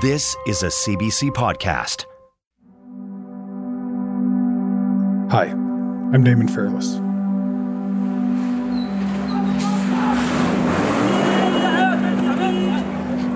This 0.00 0.34
is 0.46 0.62
a 0.62 0.68
CBC 0.68 1.30
podcast. 1.30 2.06
Hi, 5.30 5.44
I'm 5.44 6.24
Damon 6.24 6.48
Fairless. 6.48 6.94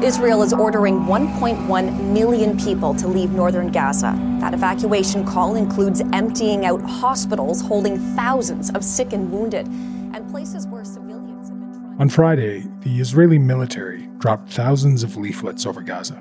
Israel 0.03 0.43
is 0.43 0.53
ordering 0.55 1.01
1.1 1.01 2.01
million 2.13 2.59
people 2.59 2.95
to 2.95 3.07
leave 3.07 3.31
northern 3.33 3.71
Gaza. 3.71 4.19
That 4.41 4.55
evacuation 4.55 5.27
call 5.27 5.55
includes 5.55 6.01
emptying 6.13 6.65
out 6.65 6.81
hospitals 6.83 7.61
holding 7.61 7.99
thousands 8.17 8.71
of 8.71 8.83
sick 8.83 9.13
and 9.13 9.31
wounded 9.31 9.67
and 9.67 10.29
places 10.31 10.67
where 10.67 10.85
civilians 10.85 11.51
have 11.51 11.61
been 11.61 11.73
trying. 11.73 12.01
On 12.01 12.09
Friday, 12.09 12.65
the 12.81 13.01
Israeli 13.01 13.39
military 13.39 14.09
dropped 14.19 14.49
thousands 14.49 15.03
of 15.03 15.17
leaflets 15.17 15.67
over 15.67 15.83
Gaza, 15.83 16.21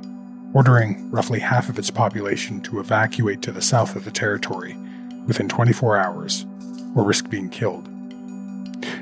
ordering 0.57 1.07
roughly 1.11 1.37
half 1.37 1.69
of 1.69 1.77
its 1.77 1.91
population 1.91 2.59
to 2.59 2.79
evacuate 2.79 3.43
to 3.43 3.51
the 3.51 3.61
south 3.61 3.95
of 3.95 4.03
the 4.05 4.09
territory 4.09 4.75
within 5.27 5.47
24 5.47 5.97
hours 5.97 6.47
or 6.95 7.03
risk 7.03 7.29
being 7.29 7.47
killed. 7.47 7.87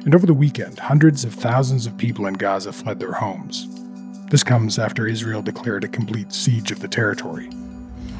And 0.04 0.14
over 0.14 0.26
the 0.26 0.34
weekend, 0.34 0.78
hundreds 0.78 1.24
of 1.24 1.34
thousands 1.34 1.86
of 1.86 1.96
people 1.96 2.26
in 2.26 2.34
Gaza 2.34 2.74
fled 2.74 3.00
their 3.00 3.14
homes. 3.14 3.70
This 4.32 4.44
comes 4.44 4.78
after 4.78 5.08
Israel 5.08 5.42
declared 5.42 5.86
a 5.86 5.88
complete 5.88 6.34
siege 6.34 6.72
of 6.72 6.82
the 6.82 6.90
territory. 6.90 7.50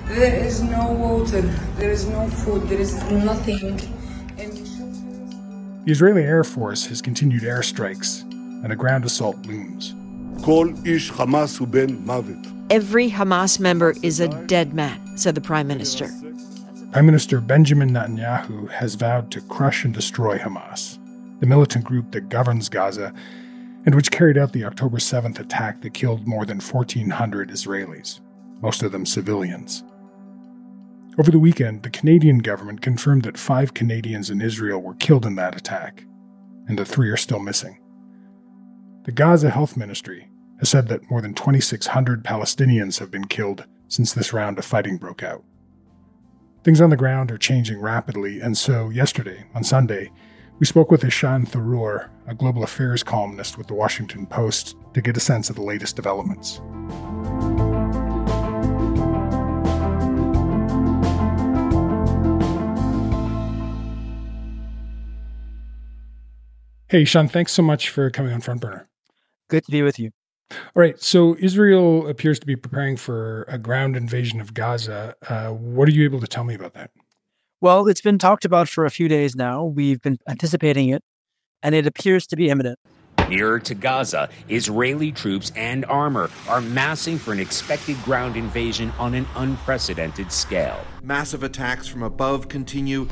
There 0.06 0.46
is 0.46 0.64
no 0.64 0.94
water, 0.94 1.42
there 1.76 1.92
is 1.92 2.08
no 2.08 2.30
food, 2.30 2.70
there 2.70 2.80
is 2.80 2.96
nothing. 3.12 3.76
The 5.84 5.92
Israeli 5.92 6.24
Air 6.24 6.46
Force 6.46 6.86
has 6.86 7.02
continued 7.02 7.44
airstrikes, 7.44 8.22
and 8.64 8.72
a 8.72 8.78
ground 8.78 9.04
assault 9.04 9.46
looms. 9.46 9.94
Every 12.70 13.12
Hamas 13.12 13.60
member 13.60 13.94
is 14.02 14.20
a 14.20 14.28
dead 14.48 14.74
man, 14.74 15.18
said 15.18 15.36
the 15.36 15.42
prime 15.42 15.68
minister. 15.68 16.10
Prime 16.92 17.06
Minister 17.06 17.40
Benjamin 17.42 17.92
Netanyahu 17.92 18.70
has 18.70 18.96
vowed 18.96 19.30
to 19.32 19.42
crush 19.42 19.84
and 19.84 19.94
destroy 19.94 20.38
Hamas, 20.38 20.98
the 21.42 21.46
militant 21.46 21.86
group 21.86 22.12
that 22.12 22.30
governs 22.30 22.70
Gaza 22.70 23.14
and 23.86 23.94
which 23.94 24.12
carried 24.12 24.38
out 24.38 24.52
the 24.52 24.66
October 24.66 24.98
7th 24.98 25.40
attack 25.40 25.82
that 25.82 25.94
killed 25.94 26.28
more 26.28 26.46
than 26.46 26.60
1,400 26.60 27.50
Israelis, 27.50 28.20
most 28.62 28.82
of 28.82 28.92
them 28.92 29.06
civilians. 29.06 29.84
Over 31.20 31.32
the 31.32 31.40
weekend, 31.40 31.84
the 31.84 31.90
Canadian 31.90 32.40
government 32.40 32.82
confirmed 32.82 33.24
that 33.24 33.38
five 33.38 33.74
Canadians 33.74 34.30
in 34.30 34.42
Israel 34.42 34.82
were 34.82 34.96
killed 34.96 35.26
in 35.26 35.36
that 35.36 35.56
attack, 35.56 36.04
and 36.68 36.80
that 36.80 36.88
three 36.88 37.10
are 37.10 37.18
still 37.18 37.40
missing. 37.40 37.78
The 39.04 39.12
Gaza 39.12 39.52
Health 39.52 39.78
Ministry 39.78 40.30
has 40.60 40.70
said 40.70 40.88
that 40.88 41.10
more 41.10 41.22
than 41.22 41.34
2,600 41.34 42.24
Palestinians 42.24 43.00
have 43.00 43.12
been 43.12 43.26
killed 43.26 43.66
since 43.88 44.14
this 44.14 44.34
round 44.34 44.58
of 44.58 44.66
fighting 44.66 44.98
broke 44.98 45.24
out. 45.24 45.44
Things 46.64 46.82
on 46.82 46.90
the 46.90 46.98
ground 46.98 47.32
are 47.32 47.38
changing 47.38 47.80
rapidly, 47.80 48.42
and 48.42 48.58
so 48.58 48.90
yesterday, 48.90 49.46
on 49.54 49.64
Sunday, 49.64 50.12
we 50.58 50.66
spoke 50.66 50.90
with 50.90 51.02
Ishaan 51.02 51.48
Tharoor, 51.48 52.10
a 52.28 52.34
global 52.34 52.64
affairs 52.64 53.04
columnist 53.04 53.58
with 53.58 53.68
the 53.68 53.74
Washington 53.74 54.26
Post, 54.26 54.76
to 54.94 55.02
get 55.02 55.18
a 55.18 55.20
sense 55.20 55.50
of 55.50 55.58
the 55.58 55.62
latest 55.62 55.96
developments. 55.96 56.62
Hey, 66.88 67.04
Sean, 67.04 67.28
thanks 67.28 67.52
so 67.52 67.62
much 67.62 67.90
for 67.90 68.10
coming 68.10 68.32
on 68.32 68.42
Front 68.42 68.62
Burner. 68.62 68.88
Good 69.50 69.66
to 69.66 69.72
be 69.72 69.82
with 69.82 70.00
you. 70.00 70.12
All 70.52 70.58
right. 70.76 71.02
So 71.02 71.36
Israel 71.40 72.08
appears 72.08 72.40
to 72.40 72.46
be 72.46 72.56
preparing 72.56 72.98
for 72.98 73.44
a 73.44 73.58
ground 73.58 73.98
invasion 73.98 74.40
of 74.40 74.54
Gaza. 74.54 75.16
Uh, 75.28 75.50
what 75.50 75.88
are 75.88 75.92
you 75.92 76.04
able 76.04 76.20
to 76.20 76.28
tell 76.28 76.44
me 76.44 76.54
about 76.54 76.74
that? 76.74 76.92
Well, 77.62 77.88
it's 77.88 78.02
been 78.02 78.20
talked 78.20 78.46
about 78.46 78.70
for 78.70 78.86
a 78.86 78.92
few 78.92 79.08
days 79.08 79.36
now. 79.36 79.64
We've 79.64 80.02
been 80.02 80.20
anticipating 80.30 80.90
it, 80.90 81.04
and 81.64 81.74
it 81.74 81.88
appears 81.88 82.28
to 82.28 82.36
be 82.36 82.50
imminent. 82.50 82.78
Nearer 83.28 83.60
to 83.62 83.74
Gaza, 83.74 84.30
Israeli 84.50 85.12
troops 85.12 85.52
and 85.56 85.84
armor 85.86 86.30
are 86.48 86.62
massing 86.62 87.18
for 87.18 87.34
an 87.34 87.40
expected 87.40 88.00
ground 88.04 88.36
invasion 88.36 88.94
on 89.00 89.16
an 89.16 89.26
unprecedented 89.36 90.32
scale. 90.32 90.80
Massive 91.02 91.42
attacks 91.42 91.88
from 91.88 92.04
above 92.04 92.50
continue, 92.50 93.08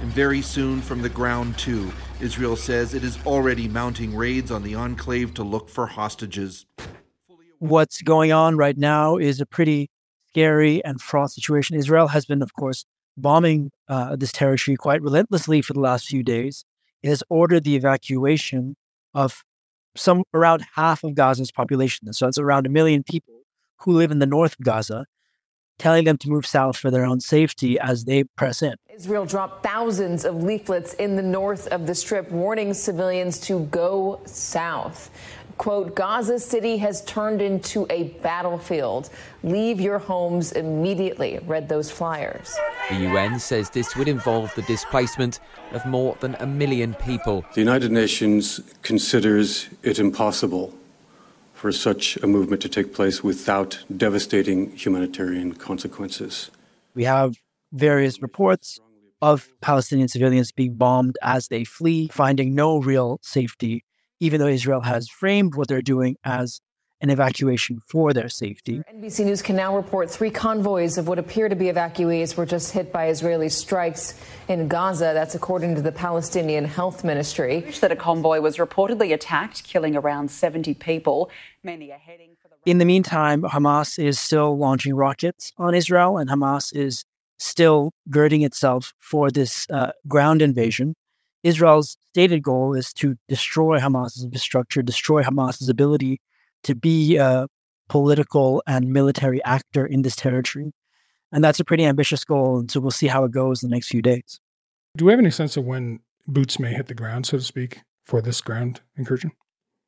and 0.00 0.10
very 0.10 0.40
soon 0.40 0.80
from 0.80 1.02
the 1.02 1.10
ground, 1.10 1.58
too. 1.58 1.92
Israel 2.20 2.56
says 2.56 2.94
it 2.94 3.04
is 3.04 3.18
already 3.26 3.68
mounting 3.68 4.14
raids 4.16 4.50
on 4.50 4.62
the 4.62 4.74
enclave 4.74 5.34
to 5.34 5.42
look 5.42 5.68
for 5.68 5.86
hostages. 5.86 6.66
What's 7.58 8.02
going 8.02 8.32
on 8.32 8.56
right 8.56 8.76
now 8.76 9.16
is 9.16 9.40
a 9.40 9.46
pretty 9.46 9.90
scary 10.28 10.84
and 10.84 11.00
fraught 11.00 11.32
situation. 11.32 11.76
Israel 11.76 12.08
has 12.08 12.24
been, 12.24 12.42
of 12.42 12.54
course, 12.54 12.84
bombing 13.16 13.70
uh, 13.88 14.16
this 14.16 14.32
territory 14.32 14.76
quite 14.76 15.02
relentlessly 15.02 15.62
for 15.62 15.72
the 15.72 15.80
last 15.80 16.06
few 16.06 16.22
days. 16.22 16.64
It 17.02 17.08
has 17.08 17.22
ordered 17.28 17.64
the 17.64 17.76
evacuation 17.76 18.76
of 19.12 19.44
some 19.96 20.24
around 20.32 20.64
half 20.74 21.04
of 21.04 21.14
Gaza's 21.14 21.52
population. 21.52 22.12
So 22.12 22.26
it's 22.26 22.38
around 22.38 22.66
a 22.66 22.70
million 22.70 23.02
people 23.02 23.34
who 23.78 23.92
live 23.92 24.10
in 24.10 24.18
the 24.18 24.26
north 24.26 24.52
of 24.58 24.64
Gaza, 24.64 25.06
telling 25.78 26.04
them 26.04 26.18
to 26.18 26.28
move 26.28 26.46
south 26.46 26.76
for 26.76 26.90
their 26.90 27.04
own 27.04 27.20
safety 27.20 27.78
as 27.78 28.04
they 28.04 28.24
press 28.24 28.62
in. 28.62 28.74
Israel 28.94 29.26
dropped 29.26 29.64
thousands 29.64 30.24
of 30.24 30.42
leaflets 30.42 30.94
in 30.94 31.16
the 31.16 31.22
north 31.22 31.66
of 31.68 31.86
the 31.86 31.94
strip 31.94 32.30
warning 32.30 32.72
civilians 32.72 33.40
to 33.40 33.60
go 33.66 34.20
south 34.24 35.10
quote, 35.58 35.94
Gaza 35.94 36.38
City 36.38 36.76
has 36.78 37.04
turned 37.04 37.40
into 37.40 37.86
a 37.90 38.04
battlefield. 38.22 39.10
Leave 39.42 39.80
your 39.80 39.98
homes 39.98 40.52
immediately, 40.52 41.38
read 41.46 41.68
those 41.68 41.90
flyers. 41.90 42.56
The 42.90 42.96
UN 42.96 43.38
says 43.38 43.70
this 43.70 43.96
would 43.96 44.08
involve 44.08 44.54
the 44.54 44.62
displacement 44.62 45.40
of 45.72 45.84
more 45.86 46.16
than 46.20 46.34
a 46.36 46.46
million 46.46 46.94
people. 46.94 47.44
The 47.54 47.60
United 47.60 47.92
Nations 47.92 48.60
considers 48.82 49.68
it 49.82 49.98
impossible 49.98 50.74
for 51.64 51.72
such 51.72 52.18
a 52.18 52.26
movement 52.26 52.60
to 52.60 52.68
take 52.68 52.92
place 52.92 53.24
without 53.24 53.82
devastating 53.96 54.70
humanitarian 54.76 55.54
consequences. 55.54 56.50
We 56.94 57.04
have 57.04 57.36
various 57.72 58.20
reports 58.20 58.78
of 59.22 59.48
Palestinian 59.62 60.08
civilians 60.08 60.52
being 60.52 60.74
bombed 60.74 61.16
as 61.22 61.48
they 61.48 61.64
flee, 61.64 62.10
finding 62.12 62.54
no 62.54 62.82
real 62.82 63.18
safety 63.22 63.82
even 64.20 64.40
though 64.40 64.46
Israel 64.46 64.80
has 64.80 65.08
framed 65.08 65.54
what 65.54 65.68
they're 65.68 65.82
doing 65.82 66.16
as 66.24 66.60
an 67.04 67.10
evacuation 67.10 67.82
for 67.86 68.14
their 68.14 68.30
safety. 68.30 68.82
NBC 68.92 69.26
News 69.26 69.42
can 69.42 69.56
now 69.56 69.76
report 69.76 70.10
three 70.10 70.30
convoys 70.30 70.96
of 70.96 71.06
what 71.06 71.18
appear 71.18 71.50
to 71.50 71.54
be 71.54 71.66
evacuees 71.66 72.34
were 72.34 72.46
just 72.46 72.72
hit 72.72 72.90
by 72.90 73.08
Israeli 73.08 73.50
strikes 73.50 74.18
in 74.48 74.68
Gaza. 74.68 75.12
That's 75.12 75.34
according 75.34 75.74
to 75.74 75.82
the 75.82 75.92
Palestinian 75.92 76.64
Health 76.64 77.04
Ministry. 77.04 77.60
That 77.82 77.92
a 77.92 77.96
convoy 77.96 78.40
was 78.40 78.56
reportedly 78.56 79.12
attacked, 79.12 79.64
killing 79.64 79.94
around 79.96 80.30
70 80.30 80.72
people. 80.74 81.30
Many 81.62 81.92
are 81.92 81.98
heading 81.98 82.36
for 82.40 82.48
the. 82.48 82.54
In 82.64 82.78
the 82.78 82.86
meantime, 82.86 83.42
Hamas 83.42 84.02
is 84.02 84.18
still 84.18 84.56
launching 84.56 84.94
rockets 84.94 85.52
on 85.58 85.74
Israel, 85.74 86.16
and 86.16 86.30
Hamas 86.30 86.74
is 86.74 87.04
still 87.38 87.92
girding 88.08 88.40
itself 88.40 88.94
for 88.98 89.30
this 89.30 89.66
uh, 89.68 89.92
ground 90.08 90.40
invasion. 90.40 90.94
Israel's 91.42 91.98
stated 92.12 92.42
goal 92.42 92.72
is 92.72 92.94
to 92.94 93.16
destroy 93.28 93.78
Hamas's 93.78 94.24
infrastructure, 94.24 94.80
destroy 94.80 95.22
Hamas's 95.22 95.68
ability 95.68 96.22
to 96.64 96.74
be 96.74 97.16
a 97.16 97.46
political 97.88 98.62
and 98.66 98.92
military 98.92 99.42
actor 99.44 99.86
in 99.86 100.02
this 100.02 100.16
territory. 100.16 100.72
And 101.32 101.42
that's 101.42 101.60
a 101.60 101.64
pretty 101.64 101.84
ambitious 101.84 102.24
goal. 102.24 102.60
And 102.60 102.70
so 102.70 102.80
we'll 102.80 102.90
see 102.90 103.06
how 103.06 103.24
it 103.24 103.32
goes 103.32 103.62
in 103.62 103.70
the 103.70 103.74
next 103.74 103.88
few 103.88 104.02
days. 104.02 104.40
Do 104.96 105.04
we 105.04 105.12
have 105.12 105.18
any 105.18 105.30
sense 105.30 105.56
of 105.56 105.64
when 105.64 106.00
boots 106.26 106.58
may 106.58 106.72
hit 106.72 106.86
the 106.86 106.94
ground, 106.94 107.26
so 107.26 107.38
to 107.38 107.42
speak, 107.42 107.80
for 108.04 108.22
this 108.22 108.40
ground 108.40 108.80
incursion? 108.96 109.32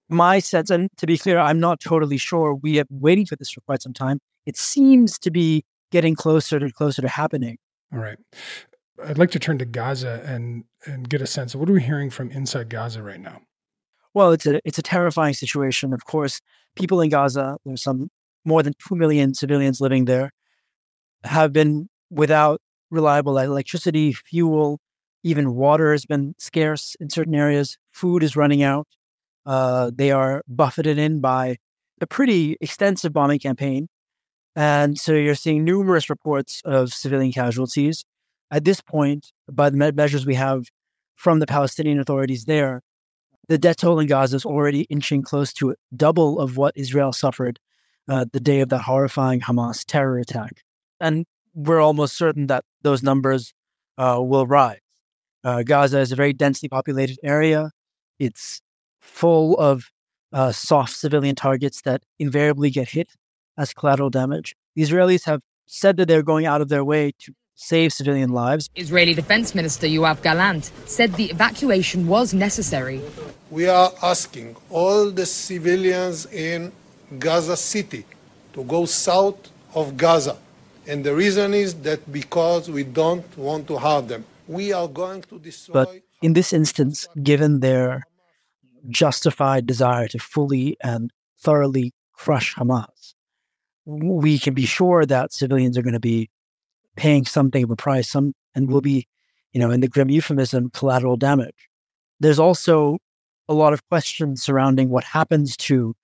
My 0.09 0.39
sense, 0.39 0.71
and 0.71 0.89
to 0.99 1.07
be 1.07 1.19
clear, 1.19 1.39
I'm 1.39 1.59
not 1.59 1.81
totally 1.81 2.17
sure. 2.17 2.55
We 2.55 2.77
have 2.77 2.89
been 2.89 3.01
waiting 3.01 3.27
for 3.27 3.37
this 3.37 3.51
for 3.51 3.61
quite 3.63 3.83
some 3.83 3.93
time. 3.93 4.21
It 4.45 4.57
seems 4.57 5.19
to 5.21 5.31
be 5.31 5.65
getting 5.91 6.15
closer 6.15 6.57
and 6.59 6.73
closer 6.75 7.03
to 7.03 7.09
happening. 7.09 7.59
All 7.93 7.99
right. 7.99 8.19
I'd 9.05 9.19
like 9.19 9.31
to 9.33 9.39
turn 9.39 9.59
to 9.59 9.65
Gaza 9.65 10.23
and 10.25 10.65
and 10.85 11.09
get 11.09 11.21
a 11.21 11.27
sense 11.27 11.55
of 11.55 11.61
what 11.61 11.69
are 11.69 11.73
we 11.73 11.83
hearing 11.83 12.11
from 12.11 12.31
inside 12.31 12.69
Gaza 12.69 13.03
right 13.03 13.21
now. 13.21 13.43
Well, 14.17 14.33
it's 14.33 14.47
a 14.47 14.63
it's 14.65 14.79
a 14.79 14.83
terrifying 14.83 15.35
situation. 15.35 15.93
Of 15.93 16.07
course, 16.07 16.41
people 16.75 17.03
in 17.03 17.11
Gaza, 17.11 17.59
there's 17.67 17.83
some 17.83 18.09
more 18.47 18.63
than 18.63 18.73
two 18.79 18.97
million 18.97 19.35
civilians 19.35 19.79
living 19.79 20.07
there, 20.07 20.31
have 21.25 21.53
been 21.53 21.91
without 22.09 22.63
reliable 22.91 23.37
electricity, 23.37 24.15
fuel, 24.15 24.81
even 25.23 25.55
water 25.55 25.93
has 25.93 26.07
been 26.07 26.35
scarce 26.39 26.97
in 26.99 27.11
certain 27.11 27.35
areas. 27.35 27.77
Food 27.93 28.23
is 28.23 28.37
running 28.37 28.63
out. 28.63 28.89
Uh, 29.45 29.91
they 29.95 30.13
are 30.13 30.43
buffeted 30.49 30.97
in 30.97 31.21
by 31.21 31.59
a 32.01 32.07
pretty 32.07 32.57
extensive 32.63 33.13
bombing 33.13 33.41
campaign. 33.41 33.87
And 34.55 34.99
so 34.99 35.13
you're 35.13 35.35
seeing 35.35 35.63
numerous 35.63 36.09
reports 36.09 36.63
of 36.65 36.95
civilian 36.95 37.33
casualties. 37.33 38.07
At 38.51 38.65
this 38.65 38.81
point, 38.81 39.33
by 39.53 39.69
the 39.69 39.93
measures 39.93 40.25
we 40.25 40.37
have 40.37 40.65
from 41.17 41.41
the 41.41 41.47
Palestinian 41.47 42.01
authorities 42.01 42.47
there, 42.47 42.81
the 43.49 43.59
death 43.59 43.77
toll 43.77 44.01
in 44.01 44.07
Gaza 44.07 44.37
is 44.37 44.45
already 44.45 44.83
inching 44.83 45.23
close 45.23 45.53
to 45.55 45.75
double 45.95 46.41
of 46.41 46.57
what 46.57 46.77
Israel 46.77 47.13
suffered 47.13 47.59
uh, 48.09 48.27
the 48.33 48.41
day 48.41 48.61
of 48.61 48.69
that 48.71 48.83
horrifying 48.83 49.41
Hamas 49.41 49.85
terror 49.85 50.19
attack. 50.19 50.63
And 51.01 51.27
we're 51.55 51.81
almost 51.81 52.17
certain 52.17 52.47
that 52.49 52.65
those 52.83 53.03
numbers 53.03 53.53
uh, 53.99 54.19
will 54.21 54.47
rise. 54.47 54.79
Uh, 55.45 55.63
Gaza 55.63 56.01
is 56.01 56.13
a 56.13 56.17
very 56.17 56.33
densely 56.33 56.69
populated 56.69 57.19
area. 57.23 57.71
It's 58.19 58.61
full 59.01 59.57
of 59.59 59.91
uh, 60.33 60.53
soft 60.53 60.95
civilian 60.97 61.37
targets 61.37 61.83
that 61.83 62.03
invariably 62.19 62.71
get 62.71 62.89
hit 62.89 63.09
as 63.57 63.73
collateral 63.73 64.11
damage. 64.11 64.57
The 64.75 64.83
Israelis 64.83 65.25
have 65.25 65.41
said 65.67 65.97
that 65.97 66.09
they're 66.09 66.23
going 66.23 66.47
out 66.47 66.61
of 66.61 66.69
their 66.69 66.85
way 66.85 67.13
to 67.21 67.33
save 67.57 67.93
civilian 67.93 68.31
lives. 68.31 68.71
Israeli 68.77 69.15
Defense 69.15 69.55
Minister 69.55 69.87
Yoav 69.87 70.23
Gallant 70.23 70.71
said 70.85 71.15
the 71.15 71.31
evacuation 71.31 72.07
was 72.07 72.33
necessary. 72.33 73.01
We 73.51 73.67
are 73.67 73.93
asking 74.03 74.57
all 74.71 75.11
the 75.11 75.27
civilians 75.27 76.27
in 76.27 76.71
Gaza 77.19 77.57
City 77.57 78.05
to 78.53 78.63
go 78.65 78.85
south 78.85 79.51
of 79.75 79.97
Gaza. 79.97 80.37
And 80.87 81.03
the 81.03 81.15
reason 81.15 81.55
is 81.55 81.75
that 81.83 82.13
because 82.13 82.71
we 82.71 82.85
don't 82.85 83.27
want 83.37 83.67
to 83.69 83.77
harm 83.79 84.07
them. 84.07 84.25
We 84.47 84.73
are 84.73 84.87
going 84.87 85.23
to 85.23 85.39
destroy. 85.39 85.73
But 85.73 85.95
in 86.23 86.35
this 86.35 86.53
instance, 86.53 87.09
given 87.23 87.61
their 87.61 88.05
justified 88.89 89.67
desire 89.67 90.07
to 90.09 90.19
fully 90.19 90.77
and 90.81 91.11
thoroughly 91.41 91.93
crush 92.13 92.55
Hamas, 92.55 93.15
we 93.85 94.39
can 94.39 94.55
be 94.55 94.67
sure 94.67 95.05
that 95.07 95.33
civilians 95.33 95.77
are 95.77 95.83
going 95.83 95.95
to 95.95 96.01
be 96.01 96.31
paying 96.97 97.25
something 97.25 97.65
of 97.65 97.71
a 97.71 97.77
price, 97.77 98.09
some 98.09 98.35
and 98.55 98.71
will 98.71 98.81
be, 98.81 99.07
you 99.53 99.61
know, 99.61 99.71
in 99.71 99.81
the 99.81 99.89
grim 99.89 100.11
euphemism, 100.11 100.71
collateral 100.71 101.17
damage. 101.17 101.69
There's 102.21 102.39
also 102.39 102.99
a 103.49 103.55
lot 103.55 103.73
of 103.73 103.87
questions 103.89 104.43
surrounding 104.43 104.89
what 104.89 105.05
happens 105.05 105.57
to 105.57 105.95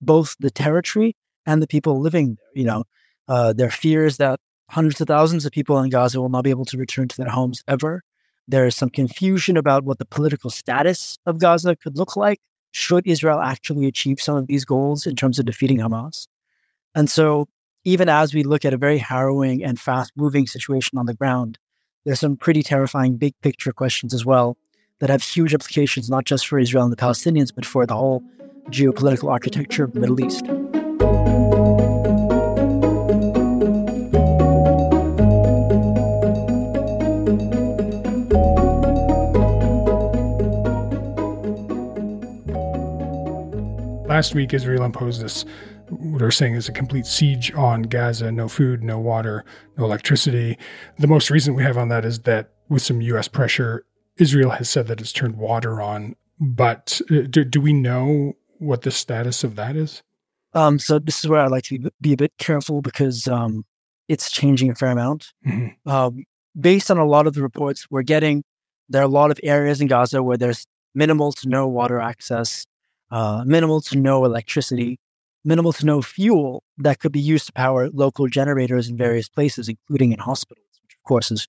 both 0.00 0.36
the 0.40 0.50
territory 0.50 1.16
and 1.46 1.62
the 1.62 1.66
people 1.66 2.00
living 2.00 2.36
there. 2.36 2.62
You 2.62 2.64
know, 2.64 2.84
uh, 3.28 3.52
there 3.52 3.68
are 3.68 3.70
fears 3.70 4.16
that 4.18 4.40
hundreds 4.68 5.00
of 5.00 5.08
thousands 5.08 5.46
of 5.46 5.52
people 5.52 5.78
in 5.78 5.90
Gaza 5.90 6.20
will 6.20 6.28
not 6.28 6.44
be 6.44 6.50
able 6.50 6.64
to 6.66 6.78
return 6.78 7.08
to 7.08 7.16
their 7.16 7.28
homes 7.28 7.62
ever. 7.66 8.02
There 8.48 8.66
is 8.66 8.76
some 8.76 8.90
confusion 8.90 9.56
about 9.56 9.84
what 9.84 9.98
the 9.98 10.04
political 10.04 10.50
status 10.50 11.18
of 11.26 11.38
Gaza 11.38 11.76
could 11.76 11.96
look 11.96 12.16
like 12.16 12.40
should 12.72 13.06
Israel 13.06 13.40
actually 13.40 13.86
achieve 13.86 14.20
some 14.20 14.36
of 14.36 14.46
these 14.46 14.64
goals 14.64 15.06
in 15.06 15.16
terms 15.16 15.38
of 15.38 15.46
defeating 15.46 15.78
Hamas. 15.78 16.26
And 16.94 17.08
so, 17.10 17.48
even 17.84 18.08
as 18.08 18.34
we 18.34 18.42
look 18.42 18.64
at 18.64 18.74
a 18.74 18.76
very 18.76 18.98
harrowing 18.98 19.64
and 19.64 19.80
fast 19.80 20.12
moving 20.16 20.46
situation 20.46 20.98
on 20.98 21.06
the 21.06 21.14
ground, 21.14 21.58
there's 22.04 22.20
some 22.20 22.36
pretty 22.36 22.62
terrifying 22.62 23.16
big 23.16 23.34
picture 23.40 23.72
questions 23.72 24.12
as 24.12 24.24
well 24.24 24.56
that 24.98 25.08
have 25.08 25.22
huge 25.22 25.54
implications, 25.54 26.10
not 26.10 26.24
just 26.24 26.46
for 26.46 26.58
Israel 26.58 26.84
and 26.84 26.92
the 26.92 26.96
Palestinians, 26.96 27.54
but 27.54 27.64
for 27.64 27.86
the 27.86 27.96
whole 27.96 28.22
geopolitical 28.68 29.30
architecture 29.30 29.84
of 29.84 29.92
the 29.92 30.00
Middle 30.00 30.20
East. 30.20 30.44
Last 44.06 44.34
week, 44.34 44.52
Israel 44.52 44.84
imposed 44.84 45.22
this, 45.22 45.46
what 45.90 46.18
they're 46.18 46.30
saying 46.30 46.54
is 46.54 46.68
a 46.68 46.72
complete 46.72 47.06
siege 47.06 47.52
on 47.54 47.82
Gaza 47.82 48.30
no 48.30 48.48
food, 48.48 48.82
no 48.82 48.98
water, 48.98 49.44
no 49.76 49.84
electricity. 49.84 50.58
The 50.98 51.06
most 51.06 51.30
recent 51.30 51.56
we 51.56 51.62
have 51.62 51.76
on 51.76 51.88
that 51.88 52.04
is 52.04 52.20
that 52.20 52.50
with 52.68 52.82
some 52.82 53.00
U.S. 53.00 53.28
pressure, 53.28 53.84
Israel 54.16 54.50
has 54.50 54.70
said 54.70 54.86
that 54.86 55.00
it's 55.00 55.12
turned 55.12 55.36
water 55.36 55.80
on. 55.80 56.16
But 56.38 57.00
uh, 57.10 57.22
do, 57.28 57.44
do 57.44 57.60
we 57.60 57.72
know 57.72 58.34
what 58.58 58.82
the 58.82 58.90
status 58.90 59.44
of 59.44 59.56
that 59.56 59.76
is? 59.76 60.02
Um, 60.54 60.78
so 60.78 60.98
this 60.98 61.20
is 61.20 61.28
where 61.28 61.40
I 61.40 61.46
like 61.46 61.64
to 61.64 61.78
be, 61.78 61.90
be 62.00 62.12
a 62.12 62.16
bit 62.16 62.32
careful 62.38 62.82
because 62.82 63.28
um, 63.28 63.64
it's 64.08 64.30
changing 64.30 64.70
a 64.70 64.74
fair 64.74 64.90
amount. 64.90 65.32
Mm-hmm. 65.46 65.88
Um, 65.88 66.24
based 66.58 66.90
on 66.90 66.98
a 66.98 67.04
lot 67.04 67.26
of 67.26 67.34
the 67.34 67.42
reports 67.42 67.86
we're 67.90 68.02
getting, 68.02 68.42
there 68.88 69.02
are 69.02 69.04
a 69.04 69.08
lot 69.08 69.30
of 69.30 69.38
areas 69.42 69.80
in 69.80 69.86
Gaza 69.86 70.22
where 70.22 70.36
there's 70.36 70.66
minimal 70.94 71.32
to 71.32 71.48
no 71.48 71.68
water 71.68 72.00
access, 72.00 72.66
uh, 73.10 73.44
minimal 73.46 73.80
to 73.82 73.96
no 73.96 74.24
electricity, 74.24 74.98
minimal 75.44 75.72
to 75.72 75.86
no 75.86 76.02
fuel 76.02 76.62
that 76.78 76.98
could 76.98 77.12
be 77.12 77.20
used 77.20 77.46
to 77.46 77.52
power 77.52 77.88
local 77.90 78.26
generators 78.26 78.88
in 78.88 78.96
various 78.96 79.28
places, 79.28 79.68
including 79.68 80.12
in 80.12 80.18
hospitals, 80.18 80.66
which 80.82 80.94
of 80.94 81.02
course 81.06 81.30
is 81.30 81.48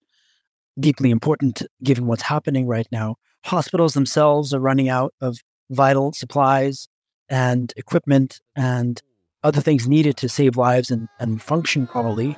deeply 0.80 1.12
important 1.12 1.64
given 1.84 2.08
what's 2.08 2.22
happening 2.22 2.68
right 2.68 2.88
now. 2.92 3.16
Hospitals 3.46 3.94
themselves 3.94 4.54
are 4.54 4.60
running 4.60 4.90
out 4.90 5.14
of 5.22 5.40
vital 5.70 6.14
supplies 6.14 6.88
and 7.30 7.74
equipment 7.78 8.40
and 8.56 9.02
other 9.44 9.62
things 9.62 9.88
needed 9.88 10.18
to 10.18 10.30
save 10.30 10.56
lives 10.56 10.92
and, 10.92 11.08
and 11.20 11.42
function 11.42 11.88
properly. 11.88 12.36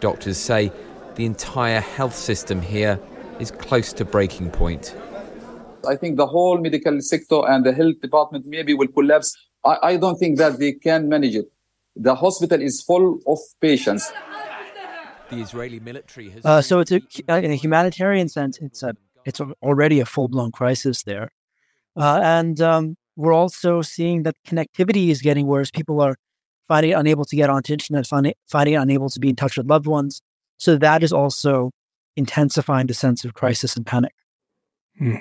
Doctors 0.00 0.36
say 0.38 0.70
the 1.16 1.24
entire 1.24 1.80
health 1.80 2.14
system 2.14 2.62
here 2.62 3.00
is 3.40 3.50
close 3.50 3.92
to 3.94 4.04
breaking 4.04 4.50
point. 4.50 4.94
I 5.86 5.96
think 5.96 6.16
the 6.16 6.26
whole 6.26 6.58
medical 6.58 7.00
sector 7.00 7.40
and 7.48 7.64
the 7.64 7.72
health 7.72 8.00
department 8.00 8.46
maybe 8.46 8.74
will 8.74 8.88
collapse. 8.88 9.36
I, 9.68 9.90
I 9.90 9.96
don't 9.96 10.18
think 10.18 10.38
that 10.38 10.58
they 10.58 10.72
can 10.72 11.08
manage 11.08 11.34
it. 11.34 11.46
The 11.96 12.14
hospital 12.14 12.60
is 12.60 12.80
full 12.82 13.20
of 13.26 13.38
patients. 13.60 14.10
The 15.30 15.40
Israeli 15.40 15.80
military 15.80 16.30
has. 16.30 16.44
Uh, 16.44 16.62
so 16.62 16.80
it's 16.80 16.92
a, 16.92 17.00
in 17.44 17.50
a 17.50 17.54
humanitarian 17.54 18.28
sense, 18.28 18.58
it's 18.58 18.82
a 18.82 18.94
it's 19.24 19.40
already 19.62 20.00
a 20.00 20.06
full 20.06 20.28
blown 20.28 20.52
crisis 20.52 21.02
there, 21.02 21.32
uh, 21.96 22.20
and 22.22 22.60
um, 22.62 22.96
we're 23.16 23.34
also 23.34 23.82
seeing 23.82 24.22
that 24.22 24.36
connectivity 24.46 25.08
is 25.08 25.20
getting 25.20 25.46
worse. 25.46 25.70
People 25.70 26.00
are 26.00 26.16
finding 26.66 26.94
unable 26.94 27.26
to 27.26 27.36
get 27.36 27.50
onto 27.50 27.72
internet, 27.74 28.06
finding, 28.06 28.32
finding 28.46 28.76
unable 28.76 29.10
to 29.10 29.20
be 29.20 29.28
in 29.28 29.36
touch 29.36 29.58
with 29.58 29.66
loved 29.66 29.86
ones. 29.86 30.22
So 30.56 30.76
that 30.76 31.02
is 31.02 31.12
also 31.12 31.72
intensifying 32.16 32.86
the 32.86 32.94
sense 32.94 33.24
of 33.24 33.34
crisis 33.34 33.76
and 33.76 33.84
panic. 33.84 34.14
Hmm. 34.98 35.16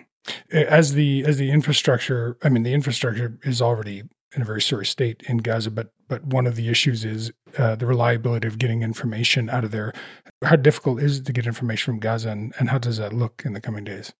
As 0.51 0.93
the 0.93 1.25
as 1.25 1.37
the 1.37 1.51
infrastructure, 1.51 2.37
I 2.43 2.49
mean, 2.49 2.63
the 2.63 2.73
infrastructure 2.73 3.37
is 3.43 3.61
already 3.61 4.03
in 4.35 4.41
a 4.41 4.45
very 4.45 4.61
sorry 4.61 4.85
state 4.85 5.23
in 5.27 5.37
Gaza, 5.37 5.71
but 5.71 5.91
but 6.07 6.23
one 6.25 6.47
of 6.47 6.55
the 6.55 6.69
issues 6.69 7.03
is 7.03 7.31
uh, 7.57 7.75
the 7.75 7.85
reliability 7.85 8.47
of 8.47 8.57
getting 8.57 8.81
information 8.81 9.49
out 9.49 9.63
of 9.63 9.71
there. 9.71 9.93
How 10.43 10.55
difficult 10.55 11.01
is 11.01 11.19
it 11.19 11.25
to 11.25 11.33
get 11.33 11.45
information 11.45 11.93
from 11.93 11.99
Gaza, 11.99 12.29
and, 12.29 12.53
and 12.59 12.69
how 12.69 12.77
does 12.77 12.97
that 12.97 13.13
look 13.13 13.43
in 13.45 13.53
the 13.53 13.61
coming 13.61 13.83
days? 13.83 14.13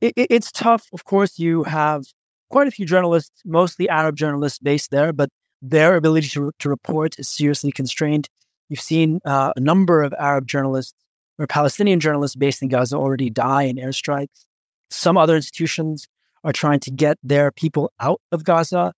It, 0.00 0.14
it's 0.16 0.50
tough. 0.52 0.86
Of 0.92 1.04
course, 1.04 1.38
you 1.38 1.64
have 1.64 2.04
quite 2.50 2.66
a 2.66 2.70
few 2.70 2.86
journalists, 2.86 3.42
mostly 3.44 3.88
Arab 3.88 4.16
journalists 4.16 4.58
based 4.58 4.90
there, 4.90 5.12
but 5.12 5.28
their 5.60 5.96
ability 5.96 6.28
to, 6.28 6.52
to 6.60 6.68
report 6.68 7.18
is 7.18 7.28
seriously 7.28 7.72
constrained. 7.72 8.28
You've 8.68 8.80
seen 8.80 9.20
uh, 9.24 9.52
a 9.56 9.60
number 9.60 10.02
of 10.02 10.14
Arab 10.18 10.46
journalists 10.46 10.94
or 11.38 11.46
Palestinian 11.46 12.00
journalists 12.00 12.36
based 12.36 12.62
in 12.62 12.68
Gaza 12.68 12.96
already 12.96 13.30
die 13.30 13.64
in 13.64 13.76
airstrikes. 13.76 14.46
Some 14.90 15.16
other 15.18 15.36
institutions 15.36 16.08
are 16.44 16.52
trying 16.52 16.80
to 16.80 16.90
get 16.90 17.18
their 17.22 17.50
people 17.50 17.92
out 18.00 18.20
of 18.32 18.44
Gaza 18.44 18.92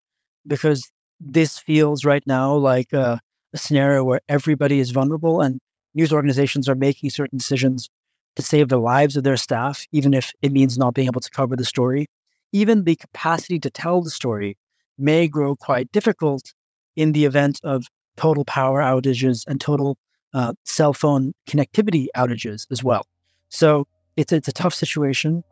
because 0.47 0.90
this 1.20 1.59
feels 1.59 2.04
right 2.04 2.23
now 2.26 2.54
like 2.54 2.92
a, 2.92 3.20
a 3.52 3.59
scenario 3.59 4.04
where 4.04 4.20
everybody 4.28 4.80
is 4.80 4.90
vulnerable 4.90 5.40
and 5.40 5.61
news 5.94 6.12
organizations 6.12 6.68
are 6.68 6.75
making 6.75 7.11
certain 7.11 7.38
decisions 7.38 7.88
to 8.37 8.42
save 8.42 8.68
the 8.68 8.78
lives 8.78 9.16
of 9.16 9.25
their 9.25 9.37
staff, 9.37 9.85
even 9.92 10.14
if 10.14 10.32
it 10.40 10.52
means 10.52 10.78
not 10.78 10.94
being 10.94 11.09
able 11.09 11.20
to 11.20 11.30
cover 11.30 11.56
the 11.56 11.64
story 11.64 12.06
even 12.52 12.85
the 12.85 12.97
capacity 12.97 13.59
to 13.61 13.70
tell 13.70 14.02
the 14.02 14.11
story 14.11 14.56
may 14.99 15.28
grow 15.28 15.56
quite 15.56 15.90
difficult 15.92 16.52
in 16.97 17.12
the 17.12 17.25
event 17.25 17.61
of 17.62 17.85
total 18.16 18.44
power 18.44 18.80
outages 18.80 19.44
and 19.47 19.61
total 19.61 19.97
uh, 20.35 20.52
cell 20.64 20.92
phone 20.92 21.32
connectivity 21.49 22.06
outages 22.16 22.66
as 22.70 22.85
well. 22.85 23.06
So 23.49 23.87
it's, 24.16 24.32
it's 24.32 24.49
a 24.49 24.52
tough 24.52 24.75
situation, 24.75 25.42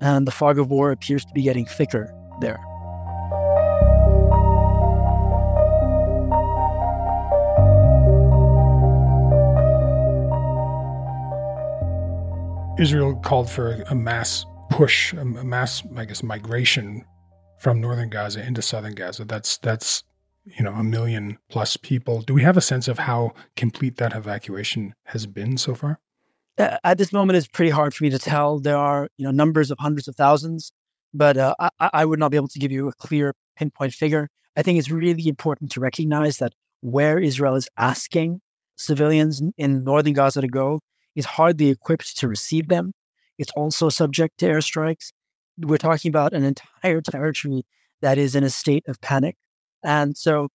and 0.00 0.26
the 0.26 0.32
fog 0.32 0.58
of 0.58 0.70
war 0.70 0.90
appears 0.90 1.24
to 1.24 1.32
be 1.32 1.42
getting 1.42 1.66
thicker 1.66 2.12
there. 2.40 2.58
Israel 12.78 13.14
called 13.16 13.50
for 13.50 13.82
a 13.88 13.94
mass 13.94 14.44
push, 14.70 15.14
a 15.14 15.24
mass, 15.24 15.82
I 15.96 16.04
guess, 16.04 16.22
migration 16.22 17.04
from 17.58 17.80
northern 17.80 18.10
Gaza 18.10 18.44
into 18.44 18.60
southern 18.60 18.94
Gaza. 18.94 19.24
That's 19.24 19.56
that's 19.58 20.04
you 20.44 20.62
know 20.62 20.72
a 20.72 20.84
million 20.84 21.38
plus 21.48 21.78
people. 21.78 22.20
Do 22.20 22.34
we 22.34 22.42
have 22.42 22.56
a 22.56 22.60
sense 22.60 22.86
of 22.86 22.98
how 22.98 23.32
complete 23.56 23.96
that 23.96 24.14
evacuation 24.14 24.94
has 25.04 25.26
been 25.26 25.56
so 25.56 25.74
far? 25.74 26.00
Uh, 26.58 26.76
at 26.84 26.98
this 26.98 27.12
moment, 27.12 27.38
it's 27.38 27.48
pretty 27.48 27.70
hard 27.70 27.94
for 27.94 28.04
me 28.04 28.10
to 28.10 28.18
tell. 28.18 28.58
There 28.58 28.76
are 28.76 29.08
you 29.16 29.24
know 29.24 29.30
numbers 29.30 29.70
of 29.70 29.78
hundreds 29.78 30.06
of 30.06 30.14
thousands, 30.14 30.70
but 31.14 31.38
uh, 31.38 31.54
I, 31.58 31.70
I 31.80 32.04
would 32.04 32.18
not 32.18 32.30
be 32.30 32.36
able 32.36 32.48
to 32.48 32.58
give 32.58 32.72
you 32.72 32.88
a 32.88 32.92
clear 32.92 33.32
pinpoint 33.56 33.94
figure. 33.94 34.28
I 34.54 34.62
think 34.62 34.78
it's 34.78 34.90
really 34.90 35.28
important 35.28 35.70
to 35.72 35.80
recognize 35.80 36.38
that 36.38 36.52
where 36.82 37.18
Israel 37.18 37.54
is 37.54 37.68
asking 37.78 38.42
civilians 38.76 39.42
in 39.56 39.82
northern 39.82 40.12
Gaza 40.12 40.42
to 40.42 40.48
go 40.48 40.80
is 41.16 41.24
hardly 41.24 41.70
equipped 41.70 42.16
to 42.18 42.28
receive 42.28 42.68
them. 42.68 42.92
It's 43.38 43.50
also 43.56 43.88
subject 43.88 44.38
to 44.38 44.46
airstrikes. 44.46 45.12
We're 45.58 45.78
talking 45.78 46.10
about 46.10 46.32
an 46.32 46.44
entire 46.44 47.00
territory 47.00 47.64
that 48.02 48.18
is 48.18 48.36
in 48.36 48.44
a 48.44 48.50
state 48.50 48.84
of 48.86 49.00
panic. 49.00 49.36
And 49.82 50.16
so 50.16 50.48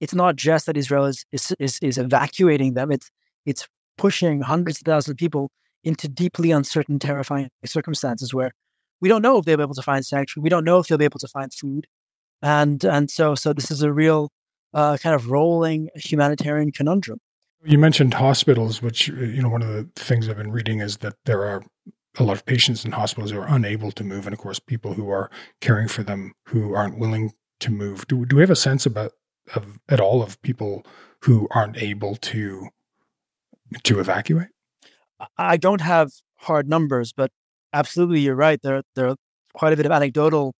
it's 0.00 0.14
not 0.14 0.36
just 0.36 0.66
that 0.66 0.76
Israel 0.76 1.06
is, 1.06 1.24
is, 1.32 1.54
is, 1.58 1.78
is 1.80 1.98
evacuating 1.98 2.74
them, 2.74 2.90
it's, 2.90 3.10
it's 3.46 3.66
pushing 3.96 4.40
hundreds 4.40 4.78
of 4.78 4.84
thousands 4.84 5.12
of 5.12 5.16
people 5.16 5.50
into 5.84 6.08
deeply 6.08 6.50
uncertain, 6.50 6.98
terrifying 6.98 7.48
circumstances 7.64 8.34
where 8.34 8.52
we 9.00 9.08
don't 9.08 9.22
know 9.22 9.38
if 9.38 9.44
they'll 9.44 9.56
be 9.56 9.62
able 9.62 9.74
to 9.74 9.82
find 9.82 10.04
sanctuary. 10.04 10.42
We 10.42 10.50
don't 10.50 10.64
know 10.64 10.78
if 10.78 10.88
they'll 10.88 10.98
be 10.98 11.04
able 11.04 11.20
to 11.20 11.28
find 11.28 11.52
food. 11.52 11.86
And, 12.42 12.84
and 12.84 13.10
so, 13.10 13.34
so 13.34 13.52
this 13.52 13.70
is 13.70 13.82
a 13.82 13.92
real 13.92 14.30
uh, 14.74 14.96
kind 14.98 15.14
of 15.14 15.30
rolling 15.30 15.88
humanitarian 15.94 16.72
conundrum. 16.72 17.18
You 17.62 17.78
mentioned 17.78 18.14
hospitals, 18.14 18.80
which, 18.80 19.08
you 19.08 19.42
know, 19.42 19.50
one 19.50 19.62
of 19.62 19.68
the 19.68 19.88
things 19.96 20.28
I've 20.28 20.36
been 20.36 20.52
reading 20.52 20.80
is 20.80 20.98
that 20.98 21.14
there 21.26 21.44
are 21.44 21.62
a 22.18 22.24
lot 22.24 22.32
of 22.36 22.46
patients 22.46 22.84
in 22.84 22.92
hospitals 22.92 23.30
who 23.30 23.38
are 23.38 23.48
unable 23.48 23.92
to 23.92 24.04
move, 24.04 24.26
and 24.26 24.32
of 24.32 24.38
course, 24.40 24.58
people 24.58 24.94
who 24.94 25.10
are 25.10 25.30
caring 25.60 25.86
for 25.86 26.02
them 26.02 26.32
who 26.46 26.74
aren't 26.74 26.98
willing 26.98 27.32
to 27.60 27.70
move. 27.70 28.06
Do, 28.08 28.24
do 28.24 28.36
we 28.36 28.42
have 28.42 28.50
a 28.50 28.56
sense 28.56 28.86
about 28.86 29.12
of 29.54 29.78
at 29.88 30.00
all 30.00 30.22
of 30.22 30.40
people 30.42 30.86
who 31.22 31.48
aren't 31.50 31.76
able 31.76 32.16
to 32.16 32.68
to 33.84 34.00
evacuate? 34.00 34.48
I 35.36 35.56
don't 35.56 35.82
have 35.82 36.12
hard 36.36 36.68
numbers, 36.68 37.12
but 37.12 37.30
absolutely, 37.72 38.20
you're 38.20 38.34
right. 38.34 38.60
There, 38.62 38.82
there 38.94 39.08
are 39.08 39.16
quite 39.52 39.72
a 39.72 39.76
bit 39.76 39.86
of 39.86 39.92
anecdotal 39.92 40.54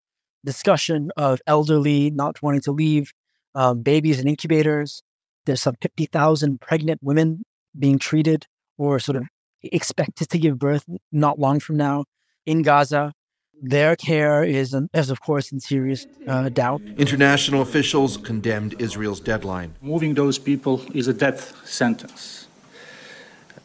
discussion 0.45 1.11
of 1.17 1.41
elderly 1.47 2.11
not 2.11 2.43
wanting 2.43 2.61
to 2.63 2.73
leave, 2.73 3.13
um, 3.55 3.83
babies 3.83 4.21
in 4.21 4.29
incubators. 4.29 5.03
There's 5.51 5.63
some 5.63 5.75
50,000 5.83 6.61
pregnant 6.61 7.01
women 7.03 7.43
being 7.77 7.99
treated 7.99 8.47
or 8.79 9.01
sort 9.01 9.17
of 9.17 9.25
expected 9.65 10.31
to 10.31 10.39
give 10.39 10.61
birth 10.61 10.85
not 11.11 11.41
long 11.41 11.59
from 11.59 11.77
now 11.77 12.05
in 12.47 12.63
Gaza. 12.63 13.13
Their 13.61 13.97
care 13.97 14.45
is, 14.45 14.77
is 14.95 15.11
of 15.11 15.21
course, 15.21 15.51
in 15.51 15.59
serious 15.59 16.07
uh, 16.29 16.51
doubt. 16.51 16.83
International 16.97 17.63
officials 17.63 18.17
condemned 18.17 18.77
Israel's 18.79 19.19
deadline. 19.19 19.75
Moving 19.83 20.15
those 20.15 20.39
people 20.39 20.83
is 20.95 21.09
a 21.09 21.13
death 21.13 21.43
sentence. 21.67 22.47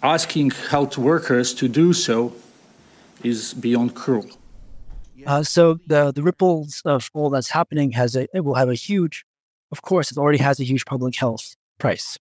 Asking 0.01 0.49
health 0.49 0.97
workers 0.97 1.53
to 1.53 1.67
do 1.67 1.93
so 1.93 2.33
is 3.23 3.53
beyond 3.53 3.93
cruel. 3.93 4.25
Uh, 5.27 5.43
so 5.43 5.77
the 5.85 6.11
the 6.11 6.23
ripples 6.23 6.81
of 6.83 7.11
all 7.13 7.29
that's 7.29 7.51
happening 7.51 7.91
has 7.91 8.15
a 8.15 8.23
it 8.33 8.43
will 8.43 8.55
have 8.55 8.69
a 8.69 8.79
huge, 8.89 9.23
of 9.71 9.83
course, 9.83 10.11
it 10.11 10.17
already 10.17 10.39
has 10.39 10.59
a 10.59 10.63
huge 10.63 10.85
public 10.85 11.15
health 11.15 11.55
price. 11.77 12.17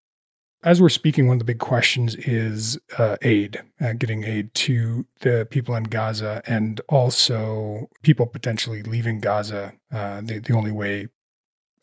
As 0.62 0.80
we're 0.80 0.88
speaking, 0.88 1.26
one 1.26 1.34
of 1.34 1.40
the 1.40 1.44
big 1.44 1.58
questions 1.58 2.14
is 2.14 2.78
uh, 2.96 3.16
aid, 3.20 3.62
uh, 3.82 3.92
getting 3.92 4.24
aid 4.24 4.54
to 4.54 5.04
the 5.20 5.46
people 5.50 5.74
in 5.74 5.84
Gaza, 5.84 6.40
and 6.46 6.80
also 6.88 7.90
people 8.02 8.26
potentially 8.26 8.82
leaving 8.82 9.20
Gaza. 9.20 9.74
Uh, 9.92 10.22
the 10.22 10.38
the 10.38 10.54
only 10.54 10.72
way 10.72 11.08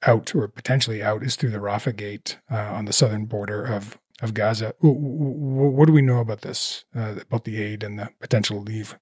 out 0.03 0.33
or 0.33 0.47
potentially 0.47 1.03
out 1.03 1.21
is 1.21 1.35
through 1.35 1.51
the 1.51 1.59
Rafah 1.59 1.95
Gate 1.95 2.39
uh, 2.51 2.55
on 2.55 2.85
the 2.85 2.93
southern 2.93 3.25
border 3.25 3.63
of 3.63 3.99
of 4.21 4.33
Gaza. 4.33 4.73
What 4.79 5.85
do 5.85 5.93
we 5.93 6.01
know 6.01 6.19
about 6.19 6.41
this, 6.41 6.85
uh, 6.95 7.15
about 7.21 7.43
the 7.43 7.61
aid 7.61 7.83
and 7.83 7.99
the 7.99 8.09
potential 8.19 8.61
leave? 8.61 8.97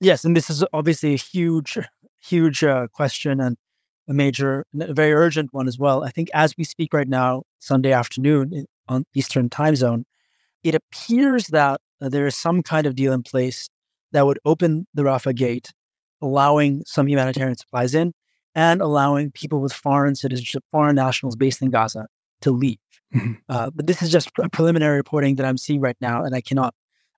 Yes, 0.00 0.24
and 0.24 0.36
this 0.36 0.50
is 0.50 0.64
obviously 0.72 1.14
a 1.14 1.18
huge, 1.18 1.78
huge 2.20 2.64
uh, 2.64 2.88
question 2.88 3.40
and 3.40 3.56
a 4.10 4.12
major, 4.12 4.66
a 4.78 4.92
very 4.92 5.14
urgent 5.14 5.54
one 5.54 5.68
as 5.68 5.78
well. 5.78 6.02
I 6.02 6.10
think 6.10 6.28
as 6.34 6.56
we 6.58 6.64
speak 6.64 6.92
right 6.92 7.08
now, 7.08 7.44
Sunday 7.60 7.92
afternoon 7.92 8.66
on 8.88 9.04
Eastern 9.14 9.48
time 9.48 9.76
zone, 9.76 10.04
it 10.64 10.74
appears 10.74 11.46
that 11.46 11.80
uh, 12.02 12.08
there 12.08 12.26
is 12.26 12.34
some 12.34 12.62
kind 12.62 12.86
of 12.86 12.96
deal 12.96 13.12
in 13.12 13.22
place 13.22 13.70
that 14.10 14.26
would 14.26 14.40
open 14.44 14.88
the 14.94 15.02
Rafah 15.02 15.34
gate, 15.34 15.72
allowing 16.20 16.82
some 16.86 17.06
humanitarian 17.08 17.56
supplies 17.56 17.94
in 17.94 18.12
and 18.56 18.82
allowing 18.82 19.30
people 19.30 19.60
with 19.60 19.72
foreign 19.72 20.16
citizenship, 20.16 20.64
foreign 20.72 20.96
nationals 20.96 21.36
based 21.36 21.62
in 21.62 21.70
Gaza 21.70 22.08
to 22.40 22.50
leave. 22.50 22.78
Mm-hmm. 23.14 23.34
Uh, 23.48 23.70
but 23.72 23.86
this 23.86 24.02
is 24.02 24.10
just 24.10 24.30
preliminary 24.52 24.96
reporting 24.96 25.36
that 25.36 25.46
I'm 25.46 25.56
seeing 25.56 25.80
right 25.80 25.96
now, 26.00 26.24
and 26.24 26.34
I 26.34 26.40
cannot 26.40 26.74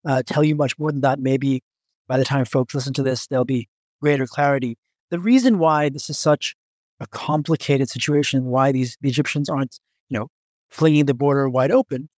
uh, 0.06 0.22
tell 0.26 0.44
you 0.44 0.54
much 0.54 0.78
more 0.78 0.92
than 0.92 1.00
that. 1.00 1.18
Maybe 1.18 1.62
by 2.06 2.18
the 2.18 2.24
time 2.24 2.44
folks 2.44 2.74
listen 2.74 2.92
to 2.94 3.02
this, 3.02 3.26
there'll 3.28 3.46
be 3.46 3.68
greater 4.02 4.26
clarity. 4.26 4.76
The 5.10 5.18
reason 5.18 5.58
why 5.58 5.88
this 5.88 6.10
is 6.10 6.18
such 6.18 6.54
a 7.02 7.06
complicated 7.08 7.88
situation, 7.90 8.44
why 8.44 8.72
these 8.72 8.96
the 9.00 9.08
Egyptians 9.08 9.48
aren't, 9.48 9.78
you 10.08 10.18
know, 10.18 10.28
flinging 10.70 11.06
the 11.06 11.14
border 11.14 11.48
wide 11.48 11.70
open, 11.70 12.08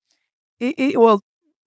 it, 0.61 0.75
it, 0.79 1.00
well, 1.00 1.21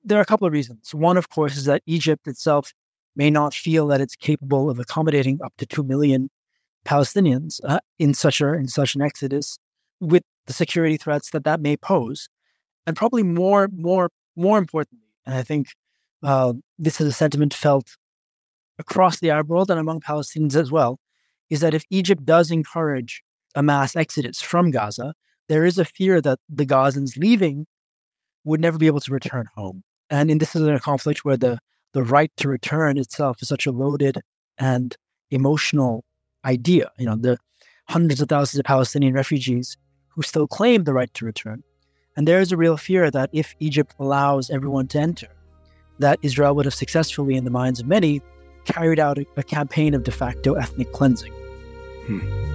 there 0.03 0.17
are 0.17 0.21
a 0.21 0.25
couple 0.25 0.47
of 0.47 0.53
reasons. 0.53 0.93
One, 0.93 1.17
of 1.17 1.29
course, 1.29 1.57
is 1.57 1.65
that 1.65 1.81
Egypt 1.85 2.27
itself 2.27 2.73
may 3.15 3.29
not 3.29 3.53
feel 3.53 3.87
that 3.87 3.99
it's 3.99 4.15
capable 4.15 4.69
of 4.69 4.79
accommodating 4.79 5.39
up 5.43 5.53
to 5.57 5.65
two 5.65 5.83
million 5.83 6.29
Palestinians 6.85 7.59
uh, 7.65 7.79
in 7.99 8.13
such 8.13 8.39
a 8.39 8.53
in 8.53 8.67
such 8.67 8.95
an 8.95 9.01
exodus, 9.01 9.59
with 9.99 10.23
the 10.45 10.53
security 10.53 10.97
threats 10.97 11.31
that 11.31 11.43
that 11.43 11.59
may 11.59 11.75
pose, 11.75 12.29
and 12.85 12.95
probably 12.95 13.23
more 13.23 13.67
more 13.73 14.09
more 14.35 14.57
importantly, 14.57 15.09
and 15.25 15.35
I 15.35 15.43
think 15.43 15.67
uh, 16.23 16.53
this 16.77 17.01
is 17.01 17.07
a 17.07 17.11
sentiment 17.11 17.53
felt 17.53 17.97
across 18.79 19.19
the 19.19 19.31
Arab 19.31 19.49
world 19.49 19.71
and 19.71 19.79
among 19.79 20.01
Palestinians 20.01 20.55
as 20.55 20.71
well, 20.71 20.99
is 21.49 21.59
that 21.61 21.73
if 21.73 21.83
Egypt 21.89 22.25
does 22.25 22.51
encourage 22.51 23.23
a 23.55 23.63
mass 23.63 23.95
exodus 23.95 24.41
from 24.41 24.71
Gaza, 24.71 25.13
there 25.49 25.65
is 25.65 25.77
a 25.77 25.85
fear 25.85 26.21
that 26.21 26.39
the 26.49 26.65
Gazans 26.65 27.17
leaving 27.17 27.65
would 28.43 28.59
never 28.59 28.77
be 28.77 28.87
able 28.87 28.99
to 29.01 29.11
return 29.11 29.45
home. 29.55 29.83
And 30.09 30.29
in 30.31 30.37
this 30.37 30.55
is 30.55 30.61
a 30.61 30.79
conflict 30.79 31.25
where 31.25 31.37
the, 31.37 31.59
the 31.93 32.03
right 32.03 32.31
to 32.37 32.49
return 32.49 32.97
itself 32.97 33.41
is 33.41 33.47
such 33.47 33.65
a 33.65 33.71
loaded 33.71 34.21
and 34.57 34.95
emotional 35.31 36.03
idea. 36.45 36.91
You 36.97 37.05
know, 37.05 37.15
the 37.15 37.37
hundreds 37.89 38.21
of 38.21 38.29
thousands 38.29 38.59
of 38.59 38.65
Palestinian 38.65 39.13
refugees 39.13 39.77
who 40.09 40.21
still 40.21 40.47
claim 40.47 40.83
the 40.83 40.93
right 40.93 41.13
to 41.13 41.25
return. 41.25 41.63
And 42.15 42.27
there 42.27 42.41
is 42.41 42.51
a 42.51 42.57
real 42.57 42.77
fear 42.77 43.11
that 43.11 43.29
if 43.31 43.53
Egypt 43.59 43.93
allows 43.99 44.49
everyone 44.49 44.87
to 44.89 44.99
enter, 44.99 45.27
that 45.99 46.19
Israel 46.21 46.55
would 46.55 46.65
have 46.65 46.73
successfully, 46.73 47.35
in 47.35 47.43
the 47.43 47.51
minds 47.51 47.79
of 47.79 47.87
many, 47.87 48.21
carried 48.67 48.99
out 48.99 49.17
a, 49.17 49.25
a 49.37 49.43
campaign 49.43 49.93
of 49.93 50.03
de 50.03 50.11
facto 50.11 50.53
ethnic 50.53 50.91
cleansing. 50.91 51.31
Hmm. 52.05 52.47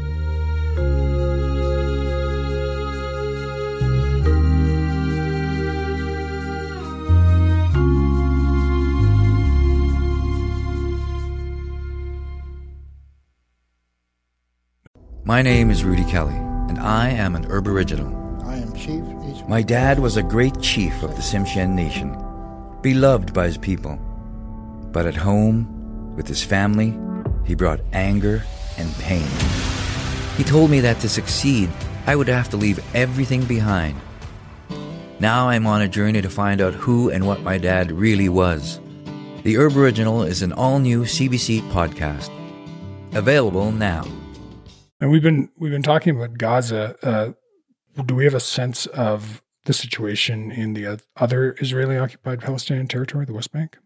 My 15.25 15.41
name 15.41 15.71
is 15.71 15.83
Rudy 15.83 16.05
Kelly, 16.05 16.35
and 16.69 16.79
I 16.79 17.09
am 17.09 17.35
an 17.35 17.45
Herb 17.45 17.67
Original. 17.67 18.13
I 18.45 18.57
am 18.57 18.75
Chief. 18.75 19.03
My 19.49 19.63
dad 19.63 19.99
was 19.99 20.17
a 20.17 20.23
great 20.23 20.61
chief 20.61 21.03
of 21.03 21.17
the 21.17 21.23
Tsimshian 21.23 21.71
Nation, 21.71 22.17
beloved 22.83 23.33
by 23.33 23.47
his 23.47 23.57
people. 23.57 23.97
But 24.93 25.07
at 25.07 25.15
home, 25.17 25.82
with 26.15 26.29
his 26.29 26.43
family, 26.43 26.99
he 27.45 27.55
brought 27.55 27.81
anger 27.93 28.45
and 28.79 28.93
pain. 28.97 29.27
He 30.37 30.45
told 30.45 30.71
me 30.71 30.81
that 30.81 31.01
to 31.01 31.09
succeed, 31.09 31.71
I 32.07 32.17
would 32.17 32.29
have 32.29 32.49
to 32.51 32.57
leave 32.57 32.81
everything 32.95 33.45
behind. 33.45 34.01
Now 35.21 35.49
I'm 35.49 35.67
on 35.67 35.83
a 35.83 35.89
journey 35.89 36.21
to 36.23 36.29
find 36.31 36.61
out 36.61 36.75
who 36.75 37.11
and 37.11 37.27
what 37.27 37.43
my 37.43 37.59
dad 37.59 37.93
really 37.93 38.29
was. 38.29 38.81
The 39.45 39.57
Herb 39.57 39.77
Original 39.77 40.23
is 40.23 40.43
an 40.43 40.53
all-new 40.53 41.03
CBC 41.03 41.61
podcast. 41.71 42.31
Available 43.15 43.73
now. 43.73 44.05
And 45.01 45.11
we've 45.11 45.23
been 45.23 45.51
we've 45.59 45.73
been 45.73 45.83
talking 45.83 46.17
about 46.17 46.39
Gaza. 46.39 46.97
Uh, 47.03 47.33
do 48.05 48.15
we 48.15 48.25
have 48.25 48.35
a 48.35 48.41
sense 48.41 48.87
of 48.87 49.43
the 49.65 49.73
situation 49.73 50.51
in 50.51 50.75
the 50.75 51.01
other 51.17 51.57
Israeli 51.61 51.99
occupied 51.99 52.41
Palestinian 52.41 52.89
territory, 52.89 53.25
the 53.25 53.33
West 53.33 53.53
Bank? 53.53 53.79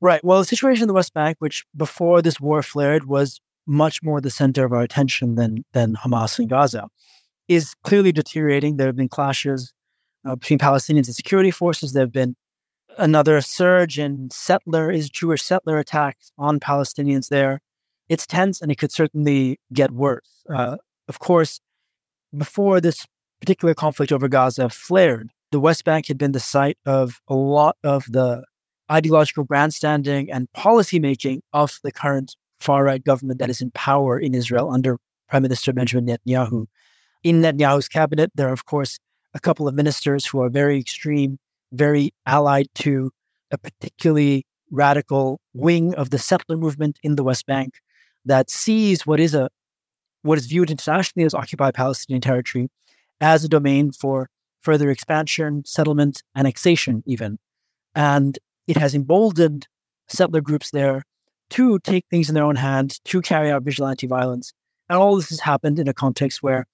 Right. 0.00 0.24
Well, 0.24 0.38
the 0.38 0.46
situation 0.46 0.84
in 0.84 0.88
the 0.88 0.94
West 0.94 1.12
Bank, 1.12 1.36
which 1.40 1.64
before 1.76 2.22
this 2.22 2.40
war 2.40 2.62
flared 2.62 3.06
was 3.06 3.40
much 3.66 4.02
more 4.02 4.20
the 4.20 4.30
center 4.30 4.64
of 4.64 4.72
our 4.72 4.82
attention 4.82 5.34
than 5.34 5.64
than 5.72 5.94
Hamas 5.94 6.38
and 6.38 6.48
Gaza, 6.48 6.88
is 7.48 7.74
clearly 7.84 8.12
deteriorating. 8.12 8.76
There 8.76 8.86
have 8.86 8.96
been 8.96 9.08
clashes 9.08 9.72
uh, 10.24 10.36
between 10.36 10.58
Palestinians 10.58 11.06
and 11.06 11.14
security 11.14 11.50
forces. 11.50 11.92
There 11.92 12.04
have 12.04 12.12
been 12.12 12.34
another 12.98 13.40
surge 13.40 13.98
in 13.98 14.28
settler 14.30 14.90
is 14.90 15.10
Jewish 15.10 15.42
settler 15.42 15.78
attacks 15.78 16.32
on 16.38 16.60
Palestinians 16.60 17.28
there. 17.28 17.60
it's 18.08 18.26
tense 18.26 18.60
and 18.60 18.72
it 18.72 18.78
could 18.78 18.92
certainly 18.92 19.58
get 19.72 19.92
worse. 19.92 20.42
Uh, 20.52 20.76
of 21.08 21.20
course, 21.20 21.60
before 22.36 22.80
this 22.80 23.06
particular 23.40 23.72
conflict 23.74 24.12
over 24.12 24.28
Gaza 24.28 24.68
flared, 24.68 25.30
the 25.52 25.60
West 25.60 25.84
Bank 25.84 26.08
had 26.08 26.18
been 26.18 26.32
the 26.32 26.40
site 26.40 26.78
of 26.84 27.20
a 27.28 27.34
lot 27.34 27.76
of 27.84 28.04
the 28.08 28.44
ideological 28.90 29.44
grandstanding 29.44 30.30
and 30.30 30.48
policymaking 30.56 31.40
of 31.52 31.78
the 31.84 31.92
current 31.92 32.36
far 32.58 32.84
right 32.84 33.02
government 33.02 33.38
that 33.38 33.50
is 33.50 33.60
in 33.60 33.70
power 33.70 34.18
in 34.18 34.34
Israel 34.34 34.70
under 34.70 34.98
Prime 35.28 35.42
Minister 35.42 35.72
Benjamin 35.72 36.06
Netanyahu. 36.06 36.66
In 37.22 37.40
Netanyahu's 37.40 37.88
cabinet, 37.88 38.30
there 38.34 38.48
are, 38.48 38.52
of 38.52 38.64
course, 38.64 38.98
a 39.34 39.40
couple 39.40 39.68
of 39.68 39.74
ministers 39.74 40.26
who 40.26 40.42
are 40.42 40.48
very 40.48 40.78
extreme, 40.78 41.38
very 41.72 42.12
allied 42.26 42.66
to 42.74 43.10
a 43.50 43.58
particularly 43.58 44.44
radical 44.70 45.40
wing 45.54 45.94
of 45.94 46.10
the 46.10 46.18
settler 46.18 46.56
movement 46.56 46.98
in 47.02 47.16
the 47.16 47.24
West 47.24 47.46
Bank 47.46 47.74
that 48.24 48.50
sees 48.50 49.06
what 49.06 49.20
is 49.20 49.34
a 49.34 49.48
what 50.22 50.36
is 50.36 50.46
viewed 50.46 50.70
internationally 50.70 51.24
as 51.24 51.32
occupied 51.32 51.74
Palestinian 51.74 52.20
territory 52.20 52.68
as 53.20 53.42
a 53.42 53.48
domain 53.48 53.90
for 53.90 54.28
further 54.60 54.90
expansion, 54.90 55.62
settlement, 55.64 56.22
annexation, 56.36 57.02
even. 57.06 57.38
And 57.94 58.38
it 58.66 58.76
has 58.76 58.94
emboldened 58.94 59.66
settler 60.08 60.40
groups 60.40 60.70
there 60.70 61.04
to 61.50 61.78
take 61.80 62.04
things 62.10 62.28
in 62.28 62.34
their 62.34 62.44
own 62.44 62.56
hands, 62.56 63.00
to 63.04 63.20
carry 63.20 63.50
out 63.50 63.62
vigilante 63.62 64.06
violence. 64.06 64.52
And 64.88 64.98
all 64.98 65.16
this 65.16 65.30
has 65.30 65.40
happened 65.40 65.78
in 65.78 65.88
a 65.88 65.94
context 65.94 66.42
where 66.42 66.66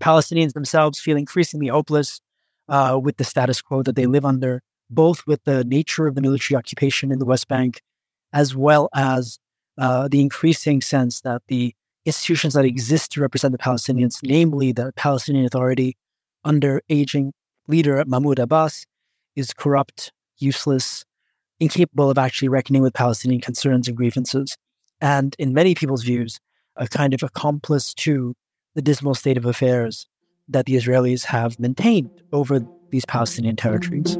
Palestinians 0.00 0.52
themselves 0.52 1.00
feel 1.00 1.16
increasingly 1.16 1.68
hopeless 1.68 2.20
uh, 2.68 2.98
with 3.02 3.16
the 3.16 3.24
status 3.24 3.60
quo 3.62 3.82
that 3.82 3.96
they 3.96 4.06
live 4.06 4.24
under, 4.24 4.62
both 4.90 5.26
with 5.26 5.42
the 5.44 5.64
nature 5.64 6.06
of 6.06 6.14
the 6.14 6.20
military 6.20 6.56
occupation 6.56 7.12
in 7.12 7.18
the 7.18 7.24
West 7.24 7.48
Bank, 7.48 7.80
as 8.32 8.56
well 8.56 8.88
as 8.94 9.38
uh, 9.78 10.08
the 10.08 10.20
increasing 10.20 10.80
sense 10.80 11.20
that 11.22 11.42
the 11.48 11.74
institutions 12.04 12.54
that 12.54 12.64
exist 12.64 13.12
to 13.12 13.20
represent 13.20 13.52
the 13.52 13.58
Palestinians, 13.58 14.18
namely 14.22 14.72
the 14.72 14.92
Palestinian 14.96 15.46
Authority 15.46 15.96
under 16.44 16.82
aging 16.88 17.32
leader 17.68 18.02
Mahmoud 18.04 18.38
Abbas, 18.38 18.84
is 19.36 19.52
corrupt, 19.52 20.12
useless, 20.42 21.04
incapable 21.60 22.10
of 22.10 22.18
actually 22.18 22.48
reckoning 22.48 22.82
with 22.82 22.94
Palestinian 22.94 23.40
concerns 23.40 23.88
and 23.88 23.96
grievances, 23.96 24.56
and 25.00 25.34
in 25.38 25.52
many 25.54 25.74
people's 25.74 26.02
views, 26.02 26.40
a 26.76 26.88
kind 26.88 27.14
of 27.14 27.22
accomplice 27.22 27.94
to 27.94 28.34
the 28.74 28.82
dismal 28.82 29.14
state 29.14 29.36
of 29.36 29.44
affairs 29.44 30.06
that 30.48 30.66
the 30.66 30.74
Israelis 30.74 31.24
have 31.24 31.58
maintained 31.58 32.10
over 32.32 32.60
these 32.90 33.04
Palestinian 33.04 33.56
territories. 33.56 34.18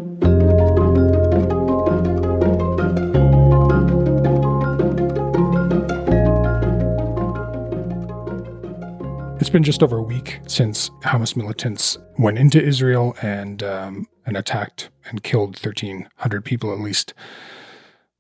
It's 9.43 9.51
been 9.51 9.65
just 9.65 9.83
over 9.83 9.99
a 9.99 10.03
week 10.05 10.39
since 10.47 10.89
Hamas 11.03 11.35
militants 11.35 11.99
went 12.17 12.39
into 12.39 12.63
Israel 12.63 13.17
and 13.23 13.61
um, 13.65 14.07
and 14.25 14.37
attacked 14.37 14.91
and 15.07 15.25
killed 15.25 15.57
1,300 15.57 16.45
people 16.45 16.73
at 16.73 16.79
least. 16.79 17.13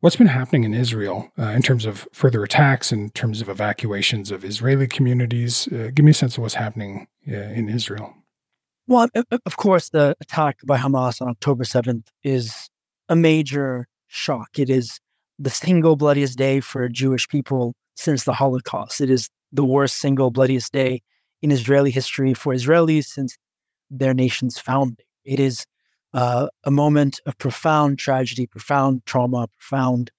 What's 0.01 0.17
been 0.17 0.27
happening 0.27 0.65
in 0.65 0.75
Israel 0.75 1.31
uh, 1.39 1.51
in 1.51 1.63
terms 1.63 1.87
of 1.87 2.09
further 2.13 2.43
attacks, 2.43 2.91
in 2.91 3.11
terms 3.11 3.41
of 3.41 3.49
evacuations 3.49 4.33
of 4.33 4.45
Israeli 4.45 4.89
communities? 4.89 5.69
Uh, 5.69 5.93
give 5.95 6.05
me 6.05 6.11
a 6.11 6.15
sense 6.15 6.37
of 6.37 6.43
what's 6.43 6.55
happening 6.55 7.07
uh, 7.29 7.37
in 7.37 7.69
Israel. 7.69 8.13
Well, 8.89 9.07
of 9.47 9.57
course, 9.57 9.91
the 9.91 10.17
attack 10.21 10.59
by 10.67 10.77
Hamas 10.77 11.23
on 11.23 11.29
October 11.29 11.63
7th 11.63 12.09
is 12.25 12.69
a 13.09 13.15
major 13.15 13.87
shock. 14.09 14.59
It 14.59 14.69
is 14.69 14.99
the 15.39 15.51
single 15.51 15.95
bloodiest 15.95 16.37
day 16.37 16.59
for 16.59 16.89
Jewish 16.89 17.29
people 17.29 17.75
since 17.95 18.25
the 18.25 18.33
Holocaust. 18.33 19.01
It 19.01 19.09
is 19.09 19.31
the 19.53 19.65
worst 19.65 19.99
single 19.99 20.33
bloodiest 20.33 20.73
day 20.73 21.01
in 21.43 21.51
Israeli 21.51 21.91
history 21.91 22.35
for 22.35 22.55
Israelis 22.55 23.07
since 23.07 23.37
their 23.91 24.15
nation's 24.15 24.59
founding. 24.59 25.05
It 25.25 25.41
is 25.41 25.67
uh, 26.15 26.49
a 26.65 26.71
moment 26.71 27.21
of 27.27 27.37
profound 27.39 27.99
tragedy, 27.99 28.47
profound 28.47 29.05
trauma, 29.07 29.49
profound 29.59 30.11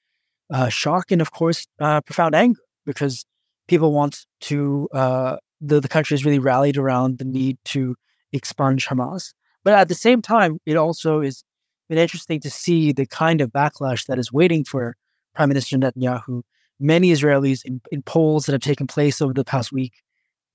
uh, 0.51 0.69
shock, 0.69 1.11
and 1.11 1.21
of 1.21 1.31
course, 1.31 1.65
uh, 1.79 2.01
profound 2.01 2.35
anger 2.35 2.59
because 2.85 3.25
people 3.67 3.93
want 3.93 4.25
to, 4.41 4.89
uh, 4.93 5.37
the, 5.61 5.79
the 5.79 5.87
country 5.87 6.15
has 6.15 6.25
really 6.25 6.39
rallied 6.39 6.77
around 6.77 7.17
the 7.17 7.25
need 7.25 7.57
to 7.65 7.95
expunge 8.33 8.87
Hamas. 8.87 9.33
But 9.63 9.73
at 9.73 9.87
the 9.87 9.95
same 9.95 10.21
time, 10.21 10.59
it 10.65 10.75
also 10.75 11.21
is 11.21 11.43
been 11.89 11.97
interesting 11.97 12.39
to 12.39 12.49
see 12.49 12.91
the 12.91 13.05
kind 13.05 13.41
of 13.41 13.51
backlash 13.51 14.05
that 14.07 14.17
is 14.17 14.31
waiting 14.31 14.63
for 14.63 14.95
Prime 15.35 15.49
Minister 15.49 15.77
Netanyahu. 15.77 16.41
Many 16.79 17.11
Israelis 17.11 17.61
in, 17.65 17.81
in 17.91 18.01
polls 18.01 18.45
that 18.45 18.53
have 18.53 18.61
taken 18.61 18.87
place 18.87 19.21
over 19.21 19.33
the 19.33 19.43
past 19.43 19.71
week 19.71 19.93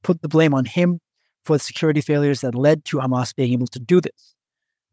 put 0.02 0.22
the 0.22 0.28
blame 0.28 0.54
on 0.54 0.64
him 0.64 1.00
for 1.44 1.56
the 1.56 1.60
security 1.60 2.00
failures 2.00 2.40
that 2.42 2.54
led 2.54 2.84
to 2.86 2.98
Hamas 2.98 3.34
being 3.34 3.52
able 3.52 3.66
to 3.68 3.78
do 3.78 4.00
this. 4.00 4.34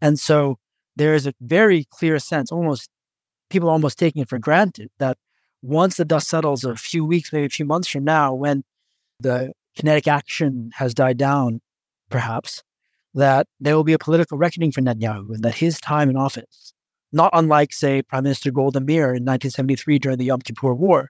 And 0.02 0.20
so 0.20 0.58
there 0.96 1.14
is 1.14 1.28
a 1.28 1.34
very 1.42 1.86
clear 1.90 2.20
sense, 2.20 2.52
almost 2.52 2.90
people 3.50 3.70
almost 3.70 4.00
taking 4.00 4.22
it 4.22 4.30
for 4.30 4.40
granted, 4.40 4.90
that 5.00 5.18
once 5.62 5.98
the 5.98 6.06
dust 6.06 6.28
settles 6.28 6.64
a 6.64 6.76
few 6.76 7.04
weeks, 7.04 7.34
maybe 7.34 7.46
a 7.46 7.50
few 7.50 7.66
months 7.66 7.88
from 7.88 8.04
now, 8.04 8.34
when 8.34 8.64
the 9.20 9.52
kinetic 9.76 10.08
action 10.08 10.72
has 10.76 10.94
died 10.94 11.18
down, 11.18 11.62
perhaps, 12.10 12.64
that 13.14 13.48
there 13.60 13.76
will 13.76 13.84
be 13.84 13.94
a 13.94 14.00
political 14.00 14.38
reckoning 14.38 14.72
for 14.72 14.82
Netanyahu 14.82 15.34
and 15.34 15.44
that 15.44 15.56
his 15.56 15.80
time 15.80 16.10
in 16.10 16.18
office, 16.18 16.74
not 17.12 17.32
unlike, 17.34 17.74
say, 17.74 18.02
Prime 18.02 18.24
Minister 18.24 18.52
Golda 18.52 18.80
Meir 18.80 19.08
in 19.08 19.24
1973 19.24 20.00
during 20.00 20.18
the 20.18 20.26
Yom 20.26 20.42
Kippur 20.42 20.74
War, 20.74 21.10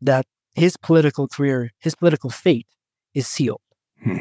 that 0.00 0.26
his 0.54 0.76
political 0.76 1.28
career, 1.28 1.70
his 1.78 1.94
political 1.94 2.30
fate 2.30 2.66
is 3.16 3.26
sealed. 3.26 3.62
Hmm. 4.02 4.18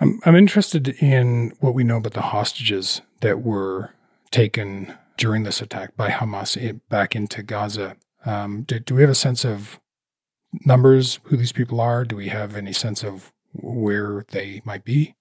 I'm, 0.00 0.20
I'm 0.24 0.36
interested 0.36 0.88
in 0.88 1.52
what 1.60 1.74
we 1.74 1.84
know 1.84 1.98
about 1.98 2.14
the 2.14 2.20
hostages 2.22 3.02
that 3.20 3.42
were 3.42 3.90
taken 4.30 4.92
during 5.16 5.44
this 5.44 5.62
attack 5.62 5.96
by 5.96 6.10
Hamas 6.10 6.80
back 6.88 7.14
into 7.14 7.42
Gaza. 7.42 7.96
Um, 8.24 8.62
do, 8.62 8.78
do 8.80 8.94
we 8.94 9.02
have 9.02 9.10
a 9.10 9.14
sense 9.14 9.44
of 9.44 9.78
numbers, 10.64 11.20
who 11.24 11.36
these 11.36 11.52
people 11.52 11.80
are? 11.80 12.04
Do 12.04 12.16
we 12.16 12.28
have 12.28 12.56
any 12.56 12.72
sense 12.72 13.04
of 13.04 13.32
where 13.52 14.24
they 14.30 14.62
might 14.64 14.84
be? 14.84 15.14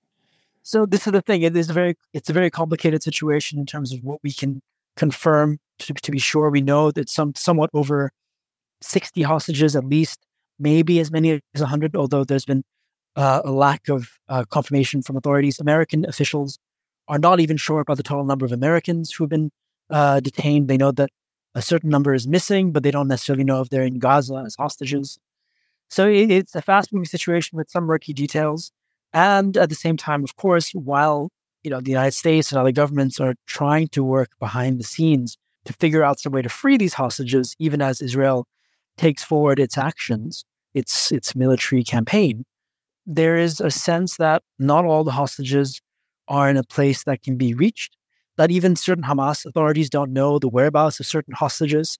So 0.64 0.86
this 0.86 1.06
is 1.06 1.14
the 1.14 1.22
thing. 1.22 1.44
It 1.44 1.56
is 1.56 1.70
a 1.70 1.74
very 1.74 1.96
it's 2.14 2.30
a 2.30 2.34
very 2.34 2.50
complicated 2.50 3.04
situation 3.04 3.60
in 3.60 3.66
terms 3.66 3.94
of 3.94 4.04
what 4.04 4.20
we 4.24 4.32
can 4.32 4.62
confirm. 4.96 5.60
To, 5.80 5.94
to 5.94 6.12
be 6.12 6.20
sure, 6.20 6.50
we 6.50 6.62
know 6.62 6.92
that 6.92 7.10
some 7.10 7.36
somewhat 7.36 7.70
over 7.74 8.12
sixty 8.82 9.22
hostages, 9.22 9.76
at 9.76 9.86
least, 9.86 10.26
maybe 10.58 11.00
as 11.00 11.12
many 11.12 11.42
as 11.54 11.62
hundred. 11.62 11.96
Although 11.96 12.24
there's 12.24 12.46
been 12.46 12.64
uh, 13.16 13.42
a 13.44 13.52
lack 13.52 13.88
of 13.90 14.10
uh, 14.30 14.44
confirmation 14.50 15.02
from 15.02 15.18
authorities. 15.18 15.60
American 15.60 16.06
officials 16.06 16.60
are 17.08 17.20
not 17.20 17.40
even 17.40 17.58
sure 17.58 17.82
about 17.82 17.98
the 17.98 18.04
total 18.04 18.26
number 18.26 18.46
of 18.46 18.52
Americans 18.52 19.12
who 19.12 19.24
have 19.24 19.30
been 19.30 19.52
uh, 19.90 20.20
detained. 20.20 20.68
They 20.68 20.78
know 20.78 20.92
that 20.92 21.10
a 21.54 21.62
certain 21.62 21.90
number 21.90 22.14
is 22.14 22.28
missing, 22.28 22.72
but 22.72 22.84
they 22.84 22.92
don't 22.92 23.08
necessarily 23.08 23.44
know 23.44 23.62
if 23.62 23.70
they're 23.70 23.84
in 23.84 24.00
Gaza 24.00 24.44
as 24.46 24.56
hostages. 24.56 25.18
So 25.90 26.08
it, 26.08 26.32
it's 26.32 26.56
a 26.56 26.62
fast 26.62 26.92
moving 26.92 27.06
situation 27.06 27.58
with 27.58 27.70
some 27.70 27.86
murky 27.86 28.14
details. 28.14 28.72
And 29.14 29.56
at 29.56 29.70
the 29.70 29.76
same 29.76 29.96
time, 29.96 30.24
of 30.24 30.36
course, 30.36 30.72
while 30.72 31.32
you 31.64 31.72
know 31.72 31.80
the 31.80 31.92
United 31.92 32.12
States 32.12 32.52
and 32.52 32.60
other 32.60 32.72
governments 32.72 33.20
are 33.20 33.36
trying 33.48 33.88
to 33.90 34.04
work 34.04 34.32
behind 34.40 34.80
the 34.80 34.84
scenes 34.84 35.38
to 35.64 35.74
figure 35.74 36.04
out 36.04 36.20
some 36.20 36.34
way 36.34 36.42
to 36.42 36.50
free 36.50 36.78
these 36.78 36.94
hostages, 36.94 37.56
even 37.60 37.82
as 37.82 38.02
Israel 38.02 38.46
takes 38.98 39.24
forward 39.24 39.60
its 39.60 39.78
actions, 39.78 40.44
its 40.74 41.12
its 41.12 41.36
military 41.36 41.84
campaign, 41.84 42.44
there 43.06 43.38
is 43.38 43.60
a 43.60 43.72
sense 43.72 44.18
that 44.18 44.44
not 44.60 44.86
all 44.86 45.04
the 45.04 45.12
hostages 45.12 45.82
are 46.28 46.50
in 46.50 46.58
a 46.58 46.64
place 46.64 47.04
that 47.04 47.24
can 47.24 47.38
be 47.38 47.54
reached, 47.54 47.96
that 48.38 48.52
even 48.52 48.76
certain 48.76 49.04
Hamas 49.04 49.46
authorities 49.46 49.90
don't 49.90 50.12
know 50.12 50.40
the 50.40 50.50
whereabouts 50.50 51.00
of 51.00 51.06
certain 51.06 51.34
hostages. 51.34 51.98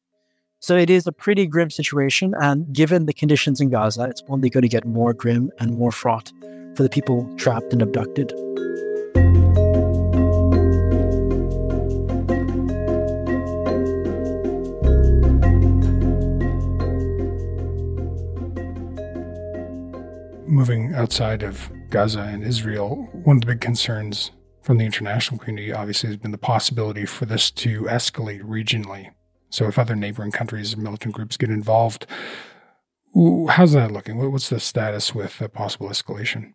So 0.60 0.76
it 0.76 0.90
is 0.90 1.06
a 1.06 1.12
pretty 1.12 1.46
grim 1.46 1.70
situation. 1.70 2.34
And 2.40 2.74
given 2.74 3.06
the 3.06 3.14
conditions 3.14 3.62
in 3.62 3.70
Gaza, 3.70 4.06
it's 4.06 4.24
only 4.30 4.50
going 4.50 4.64
to 4.64 4.68
get 4.68 4.86
more 4.86 5.14
grim 5.14 5.52
and 5.60 5.78
more 5.78 5.92
fraught 5.92 6.32
for 6.76 6.84
the 6.84 6.90
people 6.90 7.32
trapped 7.38 7.72
and 7.72 7.82
abducted. 7.82 8.34
Moving 20.48 20.94
outside 20.94 21.44
of 21.44 21.70
Gaza 21.90 22.22
and 22.22 22.44
Israel, 22.44 23.10
one 23.24 23.38
of 23.38 23.42
the 23.42 23.48
big 23.48 23.62
concerns 23.62 24.32
from 24.62 24.78
the 24.78 24.86
international 24.86 25.40
community 25.40 25.72
obviously 25.72 26.08
has 26.10 26.18
been 26.18 26.32
the 26.32 26.38
possibility 26.38 27.06
for 27.06 27.26
this 27.26 27.52
to 27.52 27.84
escalate 27.84 28.42
regionally. 28.44 29.12
So, 29.50 29.68
if 29.68 29.78
other 29.78 29.96
neighboring 29.96 30.32
countries 30.32 30.74
and 30.74 30.84
militant 30.84 31.14
groups 31.14 31.38
get 31.38 31.50
involved, 31.50 32.08
how's 33.50 33.74
that 33.74 33.92
looking? 33.92 34.32
What's 34.32 34.50
the 34.50 34.60
status 34.60 35.14
with 35.14 35.40
a 35.40 35.48
possible 35.48 35.90
escalation? 35.90 36.54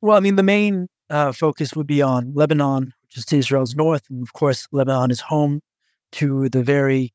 Well, 0.00 0.16
I 0.16 0.20
mean, 0.20 0.36
the 0.36 0.42
main 0.42 0.88
uh, 1.10 1.32
focus 1.32 1.74
would 1.74 1.86
be 1.86 2.02
on 2.02 2.32
Lebanon, 2.34 2.92
which 3.02 3.18
is 3.18 3.32
Israel's 3.32 3.74
north. 3.74 4.02
And 4.08 4.22
of 4.22 4.32
course, 4.32 4.66
Lebanon 4.72 5.10
is 5.10 5.20
home 5.20 5.60
to 6.12 6.48
the 6.48 6.62
very, 6.62 7.12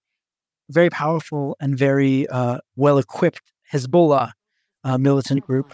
very 0.70 0.90
powerful 0.90 1.58
and 1.60 1.78
very 1.78 2.28
uh, 2.28 2.60
well 2.76 2.98
equipped 2.98 3.52
Hezbollah 3.74 4.32
uh, 4.86 4.98
militant 4.98 5.46
group. 5.46 5.74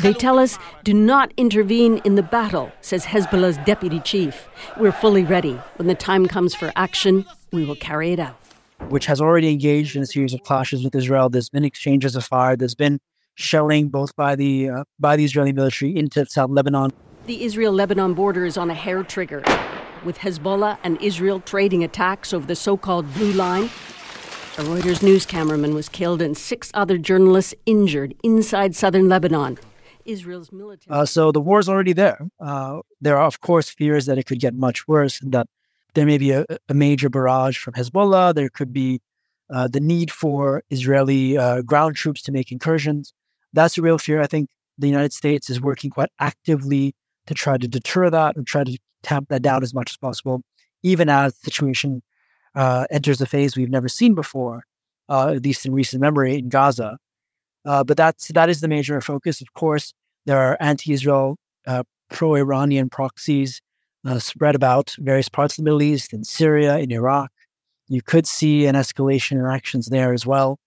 They 0.00 0.12
tell 0.12 0.38
us, 0.38 0.58
do 0.84 0.92
not 0.92 1.32
intervene 1.36 1.98
in 2.04 2.14
the 2.14 2.22
battle, 2.22 2.70
says 2.80 3.04
Hezbollah's 3.04 3.58
deputy 3.58 4.00
chief. 4.00 4.48
We're 4.78 4.92
fully 4.92 5.24
ready. 5.24 5.54
When 5.76 5.88
the 5.88 5.94
time 5.94 6.26
comes 6.26 6.54
for 6.54 6.72
action, 6.76 7.24
we 7.52 7.64
will 7.64 7.76
carry 7.76 8.12
it 8.12 8.18
out. 8.18 8.36
Which 8.88 9.06
has 9.06 9.20
already 9.20 9.50
engaged 9.50 9.94
in 9.96 10.02
a 10.02 10.06
series 10.06 10.34
of 10.34 10.42
clashes 10.42 10.82
with 10.82 10.94
Israel. 10.94 11.28
There's 11.28 11.48
been 11.48 11.64
exchanges 11.64 12.16
of 12.16 12.24
fire. 12.24 12.56
There's 12.56 12.74
been 12.74 13.00
shelling 13.34 13.88
both 13.88 14.14
by 14.16 14.34
the 14.36 14.68
uh, 14.68 14.84
by 14.98 15.16
the 15.16 15.24
Israeli 15.24 15.52
military 15.52 15.96
into 15.96 16.26
South 16.26 16.50
Lebanon. 16.50 16.90
The 17.26 17.44
Israel-Lebanon 17.44 18.14
border 18.14 18.44
is 18.44 18.58
on 18.58 18.68
a 18.68 18.74
hair 18.74 19.04
trigger, 19.04 19.44
with 20.04 20.18
Hezbollah 20.18 20.78
and 20.82 21.00
Israel 21.00 21.38
trading 21.38 21.84
attacks 21.84 22.34
over 22.34 22.44
the 22.44 22.56
so-called 22.56 23.14
blue 23.14 23.32
line 23.32 23.70
a 24.58 24.62
Reuters 24.64 25.02
news 25.02 25.24
cameraman 25.24 25.74
was 25.74 25.88
killed 25.88 26.20
and 26.20 26.36
six 26.36 26.70
other 26.74 26.98
journalists 26.98 27.54
injured 27.64 28.14
inside 28.22 28.76
southern 28.76 29.08
Lebanon. 29.08 29.58
Israel's 30.04 30.52
military. 30.52 30.94
Uh, 30.94 31.06
so 31.06 31.32
the 31.32 31.40
war 31.40 31.58
is 31.58 31.70
already 31.70 31.94
there. 31.94 32.28
Uh, 32.38 32.80
there 33.00 33.16
are, 33.16 33.24
of 33.26 33.40
course, 33.40 33.70
fears 33.70 34.04
that 34.06 34.18
it 34.18 34.26
could 34.26 34.40
get 34.40 34.54
much 34.54 34.86
worse, 34.86 35.22
and 35.22 35.32
that 35.32 35.46
there 35.94 36.04
may 36.04 36.18
be 36.18 36.32
a, 36.32 36.44
a 36.68 36.74
major 36.74 37.08
barrage 37.08 37.56
from 37.56 37.72
Hezbollah. 37.74 38.34
There 38.34 38.50
could 38.50 38.74
be 38.74 39.00
uh, 39.48 39.68
the 39.68 39.80
need 39.80 40.10
for 40.10 40.62
Israeli 40.70 41.38
uh, 41.38 41.62
ground 41.62 41.96
troops 41.96 42.20
to 42.22 42.32
make 42.32 42.52
incursions. 42.52 43.14
That's 43.54 43.78
a 43.78 43.82
real 43.82 43.96
fear. 43.96 44.20
I 44.20 44.26
think 44.26 44.50
the 44.76 44.88
United 44.88 45.14
States 45.14 45.48
is 45.48 45.62
working 45.62 45.90
quite 45.90 46.10
actively 46.18 46.94
to 47.26 47.32
try 47.32 47.56
to 47.56 47.68
deter 47.68 48.10
that 48.10 48.36
and 48.36 48.46
try 48.46 48.64
to 48.64 48.76
tamp 49.02 49.28
that 49.28 49.40
down 49.40 49.62
as 49.62 49.72
much 49.72 49.92
as 49.92 49.96
possible, 49.96 50.42
even 50.82 51.08
as 51.08 51.34
the 51.36 51.44
situation 51.44 52.02
uh, 52.54 52.86
enters 52.90 53.20
a 53.20 53.26
phase 53.26 53.56
we've 53.56 53.70
never 53.70 53.88
seen 53.88 54.14
before, 54.14 54.64
uh, 55.08 55.28
at 55.28 55.42
least 55.42 55.66
in 55.66 55.72
recent 55.72 56.00
memory 56.00 56.38
in 56.38 56.48
Gaza. 56.48 56.98
Uh, 57.64 57.84
but 57.84 57.96
that's 57.96 58.28
that 58.28 58.48
is 58.48 58.60
the 58.60 58.68
major 58.68 59.00
focus. 59.00 59.40
Of 59.40 59.52
course, 59.54 59.94
there 60.26 60.38
are 60.38 60.56
anti-Israel, 60.60 61.36
uh, 61.66 61.84
pro-Iranian 62.10 62.90
proxies 62.90 63.60
uh, 64.06 64.18
spread 64.18 64.54
about 64.54 64.94
various 64.98 65.28
parts 65.28 65.54
of 65.54 65.64
the 65.64 65.68
Middle 65.68 65.82
East, 65.82 66.12
in 66.12 66.24
Syria, 66.24 66.78
in 66.78 66.90
Iraq. 66.90 67.30
You 67.88 68.02
could 68.02 68.26
see 68.26 68.66
an 68.66 68.74
escalation 68.74 69.32
in 69.32 69.46
actions 69.46 69.86
there 69.86 70.12
as 70.12 70.26
well. 70.26 70.58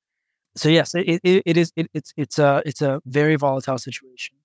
So 0.55 0.69
yes, 0.69 0.95
it, 0.95 1.19
it, 1.23 1.43
it 1.45 1.57
is 1.57 1.71
it, 1.75 1.87
it's 1.93 2.13
it's 2.15 2.39
a 2.39 2.61
it's 2.65 2.81
a 2.81 3.01
very 3.05 3.35
volatile 3.35 3.77
situation. 3.77 4.35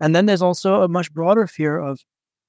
And 0.00 0.16
then 0.16 0.26
there's 0.26 0.42
also 0.42 0.82
a 0.82 0.88
much 0.88 1.12
broader 1.12 1.46
fear 1.46 1.78
of 1.78 2.00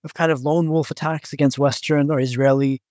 of 0.03 0.13
kind 0.13 0.31
of 0.31 0.41
lone 0.41 0.69
wolf 0.69 0.91
attacks 0.91 1.33
against 1.33 1.59
Western 1.59 2.09
or 2.09 2.19
Israeli 2.19 2.81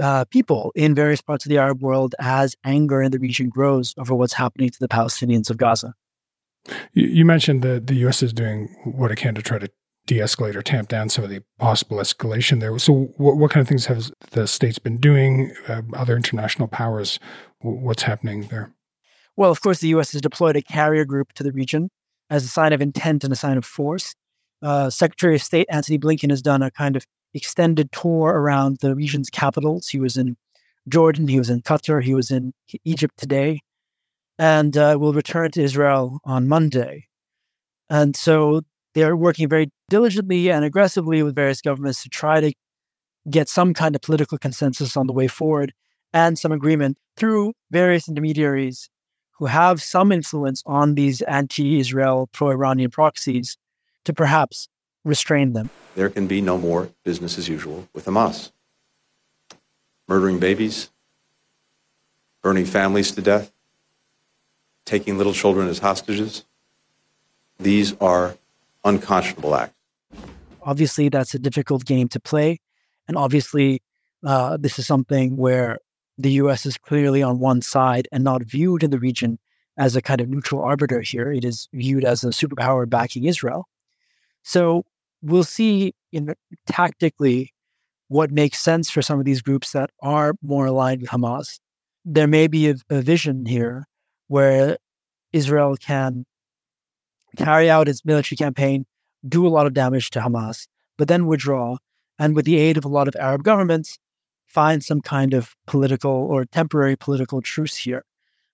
uh, 0.00 0.24
people 0.26 0.72
in 0.74 0.94
various 0.94 1.20
parts 1.20 1.44
of 1.44 1.50
the 1.50 1.58
Arab 1.58 1.82
world 1.82 2.14
as 2.20 2.56
anger 2.64 3.02
in 3.02 3.10
the 3.10 3.18
region 3.18 3.48
grows 3.48 3.94
over 3.98 4.14
what's 4.14 4.32
happening 4.32 4.70
to 4.70 4.78
the 4.78 4.88
Palestinians 4.88 5.50
of 5.50 5.56
Gaza. 5.56 5.94
You, 6.92 7.06
you 7.08 7.24
mentioned 7.24 7.62
that 7.62 7.86
the 7.86 7.94
U.S. 7.96 8.22
is 8.22 8.32
doing 8.32 8.68
what 8.84 9.10
it 9.10 9.16
can 9.16 9.34
to 9.34 9.42
try 9.42 9.58
to 9.58 9.68
de-escalate 10.06 10.54
or 10.54 10.62
tamp 10.62 10.88
down 10.88 11.08
some 11.08 11.22
of 11.22 11.30
the 11.30 11.42
possible 11.58 11.98
escalation 11.98 12.60
there. 12.60 12.78
So, 12.78 13.12
what, 13.16 13.36
what 13.36 13.50
kind 13.50 13.60
of 13.60 13.68
things 13.68 13.86
have 13.86 14.10
the 14.30 14.46
states 14.46 14.78
been 14.78 14.96
doing? 14.96 15.52
Uh, 15.68 15.82
other 15.94 16.16
international 16.16 16.68
powers, 16.68 17.18
what's 17.60 18.02
happening 18.02 18.48
there? 18.48 18.72
Well, 19.36 19.50
of 19.50 19.60
course, 19.60 19.80
the 19.80 19.88
U.S. 19.88 20.12
has 20.12 20.20
deployed 20.20 20.56
a 20.56 20.62
carrier 20.62 21.04
group 21.04 21.32
to 21.34 21.42
the 21.42 21.52
region 21.52 21.90
as 22.30 22.44
a 22.44 22.48
sign 22.48 22.72
of 22.72 22.80
intent 22.80 23.22
and 23.22 23.32
a 23.32 23.36
sign 23.36 23.56
of 23.56 23.64
force. 23.64 24.14
Uh, 24.60 24.90
Secretary 24.90 25.36
of 25.36 25.42
State 25.42 25.68
Antony 25.70 25.98
Blinken 25.98 26.30
has 26.30 26.42
done 26.42 26.62
a 26.62 26.70
kind 26.70 26.96
of 26.96 27.06
extended 27.38 27.90
tour 27.92 28.28
around 28.28 28.78
the 28.80 28.94
region's 28.94 29.30
capitals. 29.30 29.88
He 29.88 29.98
was 29.98 30.16
in 30.16 30.36
Jordan, 30.88 31.28
he 31.28 31.38
was 31.38 31.50
in 31.50 31.62
Qatar, 31.62 32.02
he 32.02 32.14
was 32.14 32.30
in 32.30 32.52
Egypt 32.84 33.16
today, 33.16 33.60
and 34.38 34.76
uh, 34.76 34.96
will 35.00 35.12
return 35.12 35.50
to 35.52 35.62
Israel 35.62 36.20
on 36.24 36.48
Monday. 36.48 37.06
And 37.90 38.14
so 38.14 38.62
they're 38.94 39.16
working 39.16 39.48
very 39.48 39.70
diligently 39.88 40.50
and 40.50 40.64
aggressively 40.64 41.22
with 41.22 41.34
various 41.34 41.62
governments 41.62 42.02
to 42.02 42.08
try 42.08 42.40
to 42.40 42.52
get 43.30 43.48
some 43.48 43.74
kind 43.74 43.94
of 43.94 44.02
political 44.02 44.38
consensus 44.38 44.96
on 44.96 45.06
the 45.06 45.12
way 45.12 45.28
forward 45.28 45.72
and 46.12 46.38
some 46.38 46.52
agreement 46.52 46.98
through 47.16 47.52
various 47.70 48.08
intermediaries 48.08 48.88
who 49.38 49.46
have 49.46 49.80
some 49.82 50.10
influence 50.10 50.62
on 50.66 50.94
these 50.94 51.22
anti 51.22 51.78
Israel, 51.78 52.28
pro 52.32 52.50
Iranian 52.50 52.90
proxies 52.90 53.56
to 54.04 54.12
perhaps 54.12 54.68
restrain 55.08 55.52
them. 55.52 55.70
There 55.94 56.08
can 56.08 56.26
be 56.26 56.40
no 56.40 56.58
more 56.58 56.90
business 57.04 57.38
as 57.38 57.48
usual 57.48 57.88
with 57.92 58.04
Hamas. 58.04 58.52
Murdering 60.06 60.38
babies, 60.38 60.90
burning 62.42 62.64
families 62.64 63.10
to 63.12 63.22
death, 63.22 63.52
taking 64.86 65.18
little 65.18 65.32
children 65.32 65.68
as 65.68 65.80
hostages. 65.80 66.44
These 67.58 67.96
are 68.00 68.36
unconscionable 68.84 69.54
acts. 69.54 69.74
Obviously, 70.62 71.08
that's 71.08 71.34
a 71.34 71.38
difficult 71.38 71.84
game 71.84 72.08
to 72.08 72.20
play. 72.20 72.60
And 73.06 73.16
obviously, 73.16 73.82
uh, 74.24 74.56
this 74.56 74.78
is 74.78 74.86
something 74.86 75.36
where 75.36 75.78
the 76.16 76.32
US 76.32 76.66
is 76.66 76.76
clearly 76.76 77.22
on 77.22 77.38
one 77.38 77.62
side 77.62 78.08
and 78.12 78.24
not 78.24 78.42
viewed 78.42 78.82
in 78.82 78.90
the 78.90 78.98
region 78.98 79.38
as 79.76 79.94
a 79.94 80.02
kind 80.02 80.20
of 80.20 80.28
neutral 80.28 80.62
arbiter 80.62 81.00
here. 81.00 81.32
It 81.32 81.44
is 81.44 81.68
viewed 81.72 82.04
as 82.04 82.24
a 82.24 82.28
superpower 82.28 82.88
backing 82.88 83.24
Israel. 83.24 83.68
So 84.42 84.84
we'll 85.22 85.44
see 85.44 85.94
in 86.12 86.34
tactically 86.66 87.52
what 88.08 88.30
makes 88.30 88.58
sense 88.58 88.90
for 88.90 89.02
some 89.02 89.18
of 89.18 89.24
these 89.24 89.42
groups 89.42 89.72
that 89.72 89.90
are 90.02 90.34
more 90.42 90.66
aligned 90.66 91.02
with 91.02 91.10
Hamas. 91.10 91.60
There 92.04 92.26
may 92.26 92.46
be 92.46 92.70
a, 92.70 92.76
a 92.90 93.02
vision 93.02 93.44
here 93.44 93.86
where 94.28 94.78
Israel 95.32 95.76
can 95.76 96.24
carry 97.36 97.68
out 97.68 97.88
its 97.88 98.04
military 98.04 98.36
campaign, 98.36 98.86
do 99.28 99.46
a 99.46 99.48
lot 99.48 99.66
of 99.66 99.74
damage 99.74 100.10
to 100.10 100.20
Hamas, 100.20 100.66
but 100.96 101.08
then 101.08 101.26
withdraw, 101.26 101.76
and 102.18 102.34
with 102.34 102.46
the 102.46 102.58
aid 102.58 102.76
of 102.76 102.84
a 102.84 102.88
lot 102.88 103.08
of 103.08 103.16
Arab 103.16 103.44
governments, 103.44 103.98
find 104.46 104.82
some 104.82 105.00
kind 105.00 105.34
of 105.34 105.54
political 105.66 106.10
or 106.10 106.44
temporary 106.46 106.96
political 106.96 107.42
truce 107.42 107.76
here. 107.76 108.04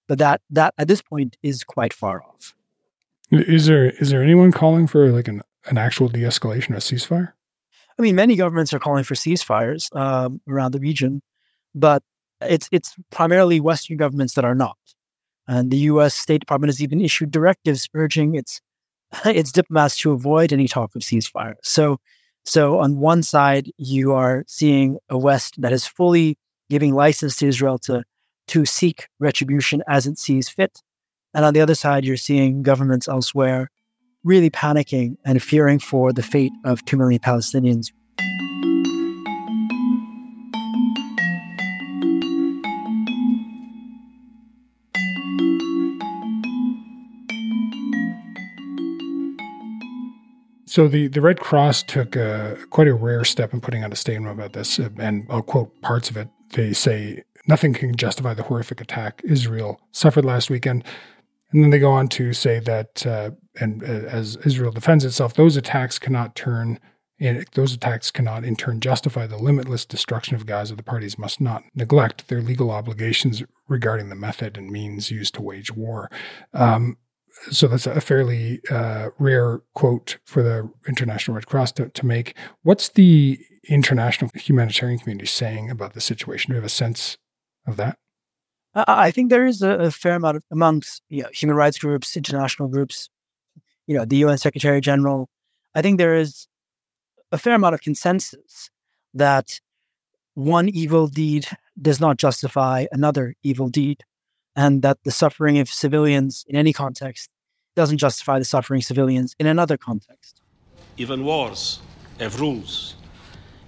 But 0.08 0.18
that 0.18 0.42
that 0.50 0.74
at 0.76 0.88
this 0.88 1.00
point 1.00 1.36
is 1.42 1.64
quite 1.64 1.94
far 1.94 2.22
off. 2.22 2.54
Is 3.30 3.66
there 3.66 3.90
is 3.90 4.10
there 4.10 4.22
anyone 4.22 4.52
calling 4.52 4.86
for 4.86 5.10
like 5.10 5.28
an 5.28 5.40
an 5.66 5.78
actual 5.78 6.08
de 6.08 6.20
escalation 6.20 6.70
or 6.70 6.80
ceasefire? 6.80 7.32
I 7.98 8.02
mean, 8.02 8.16
many 8.16 8.36
governments 8.36 8.72
are 8.72 8.78
calling 8.78 9.04
for 9.04 9.14
ceasefires 9.14 9.94
um, 9.96 10.40
around 10.48 10.72
the 10.72 10.80
region, 10.80 11.22
but 11.74 12.02
it's 12.40 12.68
it's 12.72 12.94
primarily 13.10 13.60
Western 13.60 13.96
governments 13.96 14.34
that 14.34 14.44
are 14.44 14.54
not. 14.54 14.76
And 15.46 15.70
the 15.70 15.76
U.S. 15.92 16.14
State 16.14 16.40
Department 16.40 16.70
has 16.70 16.82
even 16.82 17.00
issued 17.00 17.30
directives 17.30 17.88
urging 17.94 18.34
its 18.34 18.60
its 19.24 19.52
diplomats 19.52 19.96
to 19.98 20.12
avoid 20.12 20.52
any 20.52 20.66
talk 20.66 20.94
of 20.94 21.02
ceasefire. 21.02 21.54
So, 21.62 21.98
so 22.44 22.78
on 22.78 22.98
one 22.98 23.22
side, 23.22 23.70
you 23.76 24.12
are 24.12 24.44
seeing 24.46 24.98
a 25.08 25.18
West 25.18 25.60
that 25.60 25.72
is 25.72 25.86
fully 25.86 26.38
giving 26.70 26.94
license 26.94 27.36
to 27.36 27.46
Israel 27.46 27.78
to 27.78 28.04
to 28.48 28.64
seek 28.66 29.08
retribution 29.20 29.82
as 29.88 30.06
it 30.06 30.18
sees 30.18 30.48
fit, 30.48 30.82
and 31.32 31.44
on 31.44 31.54
the 31.54 31.60
other 31.60 31.74
side, 31.74 32.04
you're 32.04 32.16
seeing 32.16 32.62
governments 32.62 33.08
elsewhere 33.08 33.70
really 34.24 34.50
panicking 34.50 35.16
and 35.24 35.42
fearing 35.42 35.78
for 35.78 36.12
the 36.12 36.22
fate 36.22 36.52
of 36.64 36.84
2 36.86 36.96
million 36.96 37.20
Palestinians. 37.20 37.92
So 50.74 50.88
the, 50.88 51.06
the 51.06 51.20
Red 51.20 51.38
Cross 51.38 51.84
took 51.84 52.16
a, 52.16 52.58
quite 52.70 52.88
a 52.88 52.94
rare 52.94 53.22
step 53.22 53.54
in 53.54 53.60
putting 53.60 53.84
out 53.84 53.92
a 53.92 53.96
statement 53.96 54.32
about 54.32 54.54
this, 54.54 54.80
uh, 54.80 54.88
and 54.98 55.24
I'll 55.30 55.40
quote 55.40 55.80
parts 55.82 56.10
of 56.10 56.16
it. 56.16 56.28
They 56.50 56.72
say 56.72 57.22
nothing 57.46 57.74
can 57.74 57.94
justify 57.94 58.34
the 58.34 58.42
horrific 58.42 58.80
attack 58.80 59.22
Israel 59.22 59.80
suffered 59.92 60.24
last 60.24 60.50
weekend. 60.50 60.82
And 61.54 61.62
then 61.62 61.70
they 61.70 61.78
go 61.78 61.92
on 61.92 62.08
to 62.08 62.32
say 62.32 62.58
that, 62.58 63.06
uh, 63.06 63.30
and 63.60 63.84
uh, 63.84 63.86
as 63.86 64.36
Israel 64.44 64.72
defends 64.72 65.04
itself, 65.04 65.34
those 65.34 65.56
attacks 65.56 66.00
cannot 66.00 66.34
turn, 66.34 66.80
in, 67.20 67.44
those 67.54 67.72
attacks 67.72 68.10
cannot 68.10 68.44
in 68.44 68.56
turn 68.56 68.80
justify 68.80 69.28
the 69.28 69.36
limitless 69.36 69.86
destruction 69.86 70.34
of 70.34 70.46
Gaza. 70.46 70.74
The 70.74 70.82
parties 70.82 71.16
must 71.16 71.40
not 71.40 71.62
neglect 71.72 72.26
their 72.26 72.42
legal 72.42 72.72
obligations 72.72 73.44
regarding 73.68 74.08
the 74.08 74.16
method 74.16 74.58
and 74.58 74.68
means 74.68 75.12
used 75.12 75.34
to 75.34 75.42
wage 75.42 75.70
war. 75.70 76.10
Um, 76.54 76.96
so 77.52 77.68
that's 77.68 77.86
a 77.86 78.00
fairly 78.00 78.60
uh, 78.68 79.10
rare 79.20 79.60
quote 79.74 80.18
for 80.24 80.42
the 80.42 80.68
International 80.88 81.36
Red 81.36 81.46
Cross 81.46 81.72
to, 81.72 81.88
to 81.88 82.04
make. 82.04 82.36
What's 82.62 82.88
the 82.88 83.38
international 83.68 84.32
humanitarian 84.34 84.98
community 84.98 85.26
saying 85.26 85.70
about 85.70 85.94
the 85.94 86.00
situation? 86.00 86.50
Do 86.50 86.54
you 86.54 86.60
have 86.60 86.66
a 86.66 86.68
sense 86.68 87.16
of 87.64 87.76
that? 87.76 87.96
I 88.74 89.10
think 89.10 89.30
there 89.30 89.46
is 89.46 89.62
a, 89.62 89.70
a 89.70 89.90
fair 89.90 90.14
amount 90.14 90.38
of, 90.38 90.44
amongst 90.50 91.02
you 91.08 91.22
know, 91.22 91.28
human 91.32 91.56
rights 91.56 91.78
groups, 91.78 92.16
international 92.16 92.68
groups, 92.68 93.08
you 93.86 93.96
know, 93.96 94.04
the 94.04 94.16
UN 94.16 94.38
Secretary 94.38 94.80
General. 94.80 95.28
I 95.74 95.82
think 95.82 95.98
there 95.98 96.16
is 96.16 96.48
a 97.30 97.38
fair 97.38 97.54
amount 97.54 97.74
of 97.74 97.82
consensus 97.82 98.70
that 99.12 99.60
one 100.34 100.68
evil 100.68 101.06
deed 101.06 101.46
does 101.80 102.00
not 102.00 102.16
justify 102.16 102.86
another 102.92 103.34
evil 103.42 103.68
deed. 103.68 104.04
and 104.56 104.82
that 104.82 104.98
the 105.04 105.10
suffering 105.10 105.58
of 105.58 105.68
civilians 105.68 106.44
in 106.48 106.56
any 106.56 106.72
context 106.72 107.28
doesn't 107.74 107.98
justify 107.98 108.38
the 108.38 108.44
suffering 108.44 108.78
of 108.78 108.84
civilians 108.84 109.34
in 109.38 109.46
another 109.46 109.76
context. 109.76 110.40
Even 110.96 111.24
wars 111.24 111.80
have 112.20 112.40
rules. 112.40 112.94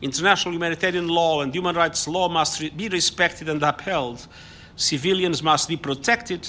International 0.00 0.54
humanitarian 0.54 1.08
law 1.08 1.42
and 1.42 1.52
human 1.52 1.74
rights 1.74 2.06
law 2.06 2.28
must 2.28 2.60
re- 2.60 2.70
be 2.70 2.88
respected 2.88 3.48
and 3.48 3.62
upheld. 3.62 4.28
Civilians 4.76 5.42
must 5.42 5.68
be 5.68 5.76
protected 5.76 6.46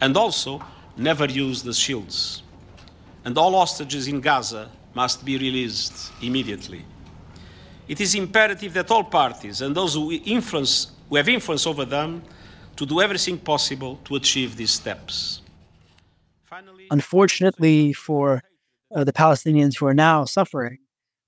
and 0.00 0.16
also 0.16 0.60
never 0.96 1.26
used 1.26 1.66
as 1.68 1.78
shields. 1.78 2.42
And 3.24 3.38
all 3.38 3.52
hostages 3.52 4.08
in 4.08 4.20
Gaza 4.20 4.68
must 4.94 5.24
be 5.24 5.38
released 5.38 6.12
immediately. 6.20 6.84
It 7.86 8.00
is 8.00 8.14
imperative 8.14 8.74
that 8.74 8.90
all 8.90 9.04
parties 9.04 9.60
and 9.62 9.74
those 9.74 9.94
who, 9.94 10.12
influence, 10.12 10.92
who 11.08 11.16
have 11.16 11.28
influence 11.28 11.66
over 11.66 11.84
them 11.84 12.22
to 12.76 12.84
do 12.84 13.00
everything 13.00 13.38
possible 13.38 13.98
to 14.04 14.16
achieve 14.16 14.56
these 14.56 14.72
steps. 14.72 15.42
Finally, 16.44 16.86
Unfortunately, 16.90 17.92
for 17.92 18.42
uh, 18.94 19.04
the 19.04 19.12
Palestinians 19.12 19.78
who 19.78 19.86
are 19.86 19.94
now 19.94 20.24
suffering, 20.24 20.78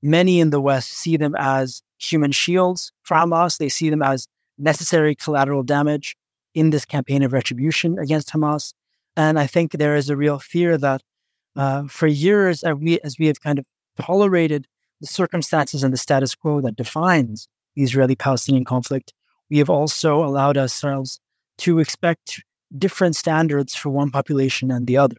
many 0.02 0.40
in 0.40 0.50
the 0.50 0.60
West 0.60 0.90
see 0.90 1.16
them 1.16 1.34
as 1.38 1.82
human 1.98 2.32
shields 2.32 2.92
for 3.02 3.16
Hamas. 3.16 3.58
They 3.58 3.68
see 3.68 3.90
them 3.90 4.02
as 4.02 4.26
necessary 4.58 5.14
collateral 5.14 5.62
damage 5.62 6.16
in 6.54 6.70
this 6.70 6.84
campaign 6.84 7.22
of 7.22 7.32
retribution 7.32 7.98
against 7.98 8.30
Hamas. 8.30 8.72
And 9.16 9.38
I 9.38 9.46
think 9.46 9.72
there 9.72 9.96
is 9.96 10.08
a 10.10 10.16
real 10.16 10.38
fear 10.38 10.78
that 10.78 11.02
uh, 11.56 11.84
for 11.88 12.06
years, 12.06 12.62
as 12.62 12.76
we, 12.76 13.00
as 13.00 13.16
we 13.18 13.26
have 13.26 13.40
kind 13.40 13.58
of 13.58 13.64
tolerated 14.00 14.66
the 15.00 15.06
circumstances 15.06 15.82
and 15.82 15.92
the 15.92 15.98
status 15.98 16.34
quo 16.34 16.60
that 16.60 16.76
defines 16.76 17.48
the 17.74 17.82
Israeli 17.82 18.16
Palestinian 18.16 18.64
conflict, 18.64 19.12
we 19.50 19.58
have 19.58 19.70
also 19.70 20.24
allowed 20.24 20.56
ourselves 20.56 21.20
to 21.58 21.78
expect 21.78 22.42
different 22.78 23.16
standards 23.16 23.74
for 23.74 23.90
one 23.90 24.10
population 24.10 24.70
and 24.70 24.86
the 24.86 24.96
other. 24.96 25.16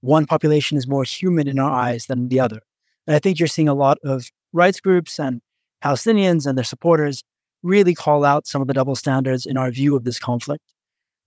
One 0.00 0.26
population 0.26 0.76
is 0.76 0.88
more 0.88 1.04
human 1.04 1.48
in 1.48 1.58
our 1.58 1.70
eyes 1.70 2.06
than 2.06 2.28
the 2.28 2.40
other. 2.40 2.60
And 3.06 3.16
I 3.16 3.18
think 3.18 3.38
you're 3.38 3.46
seeing 3.46 3.68
a 3.68 3.74
lot 3.74 3.98
of 4.04 4.30
rights 4.52 4.80
groups 4.80 5.18
and 5.18 5.40
Palestinians 5.82 6.46
and 6.46 6.58
their 6.58 6.64
supporters 6.64 7.22
really 7.62 7.94
call 7.94 8.24
out 8.24 8.46
some 8.46 8.62
of 8.62 8.68
the 8.68 8.74
double 8.74 8.96
standards 8.96 9.46
in 9.46 9.56
our 9.56 9.70
view 9.70 9.96
of 9.96 10.04
this 10.04 10.18
conflict. 10.18 10.64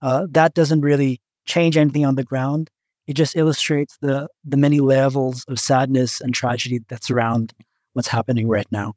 Uh, 0.00 0.26
that 0.30 0.54
doesn't 0.54 0.80
really 0.80 1.20
change 1.44 1.76
anything 1.76 2.04
on 2.04 2.14
the 2.14 2.24
ground. 2.24 2.70
It 3.06 3.14
just 3.14 3.36
illustrates 3.36 3.98
the 4.00 4.28
the 4.44 4.56
many 4.56 4.80
levels 4.80 5.44
of 5.48 5.58
sadness 5.58 6.20
and 6.20 6.32
tragedy 6.32 6.80
that 6.88 7.04
surround 7.04 7.52
what's 7.94 8.08
happening 8.08 8.48
right 8.48 8.66
now. 8.70 8.94